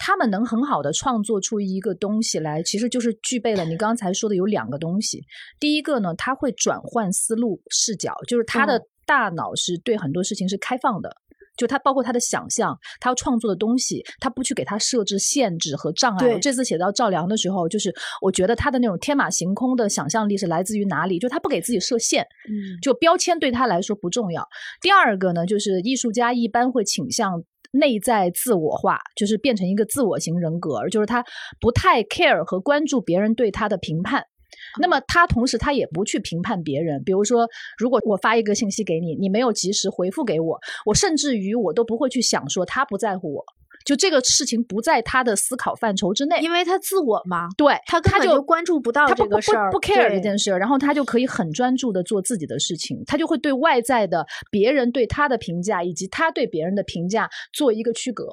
[0.00, 5.24] 他们能很好的创作出一个东西来，其实就是具备了你刚才说的有两个东西。
[5.58, 11.16] 第一个呢，他会转换思路视角，就是他的嗯大脑是对很多事情是开放的。
[11.59, 16.32] 就他包括他的想象，他要创作的东西，他不去给他设置限制和障碍。
[16.32, 17.92] 我这次写到赵良的时候，就是
[18.22, 21.18] 我觉得他的那种天马行空的想象力是来自于哪里？
[21.18, 24.46] 就他不给自己设限，嗯就标签对他来说不重要。
[24.80, 27.42] 第二个呢，就是艺术家一般会倾向
[27.72, 31.24] 内在自我化，就是变成一个自我型人格，就是他
[31.61, 34.22] 不太 care 和关注别人对他的评判。
[34.80, 43.44] 那么他同时他也不去评判别人，比如说，如果我发一个信息给你，你没有及时回复给我，我甚至于我都不会去想说他不在乎我，
[43.89, 58.26] 就这个事情不在他的思考范畴之内，因为他自我嘛，对他根他就本就关注不到这个事儿，不不 care 对这件事，然后他就可以很专注的做自己的事情，他就会对外在的别人对他的评价以及他对别人的评价做一个区隔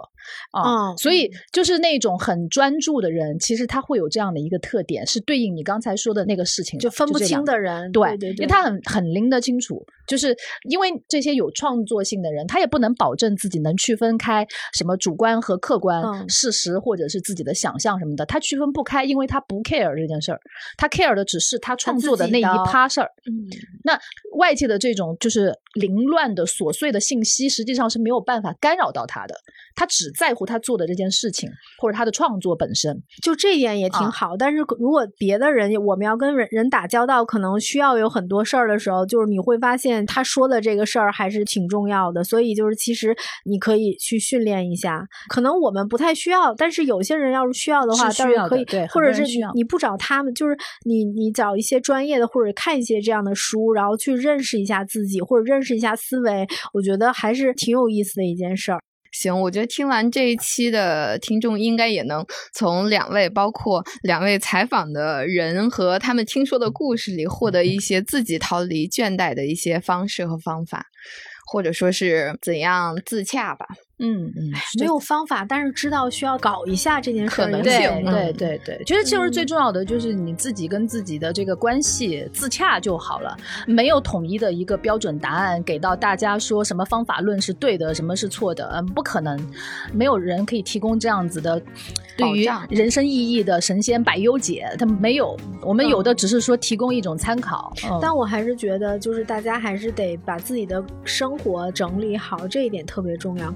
[0.51, 0.89] 啊。
[0.89, 0.97] 嗯。
[0.97, 10.36] 所以就是那种很专注的人，其实他会有这样的一个特点，是对应你刚才说的那个事情，就分不清的人，对对对，因为他很很拎得清楚，就是
[10.70, 20.39] 因为这些有创作性的人，他也不能保证自己能区分开什么主观和客观、嗯事实或者是自己的想象什么的，他区分不开，因为他不 care 这件事儿，
[20.75, 23.11] 他 care 的只是他创作的那一趴事儿。
[23.27, 23.45] 嗯
[23.83, 23.99] 那
[24.37, 29.36] 外界的这种就是凌乱的琐碎的信息，实际上是没有办法干扰到他的，
[29.76, 31.49] 他只在乎他做的这件事情
[31.80, 33.03] 或者他的创作本身。
[33.21, 43.15] 就这一点也挺啊好，但是如果别的人，我们要跟人人打交道，可能需要有很多事儿的时候，就是你会发现他说的这个事儿还是挺重要的，所以就是其实
[43.45, 45.05] 你可以去训练一下。
[45.28, 49.23] 可能我们不太需要，但是有些人要是需要的话，是需倒是可以，对或者是
[49.53, 58.80] 你不找他们，就是你你找一些专业的，或者看一些这样的书，然后去认识一下自己，或者认识试一下思维，我觉得还是挺有意思的一件事儿。
[59.11, 70.86] 行，我觉得听完这一期的听众应该也能从两位，包括两位采访的人和他们听说的故事里，获得一些自己逃离倦怠的一些方式和方法，
[71.49, 73.66] 或者说是怎样自洽吧。
[73.99, 89.39] 嗯嗯，没有方法，但是知道需要搞一下这件事可能性挺对对对，其实就是最重要的就是你自己跟自己的这个关系自洽就好了，没有统一的一个标准答案给到大家说什么方法论是对的，什么是错的，嗯，不可能，
[89.93, 91.61] 没有人可以提供这样子的
[92.18, 97.99] 对于人生意义的神仙百忧解，他没有，我们有的只是说提供一种参考，嗯。
[98.01, 103.53] 但我还是觉得，就是大家还是得把自己的生活整理好，这一点特别重要。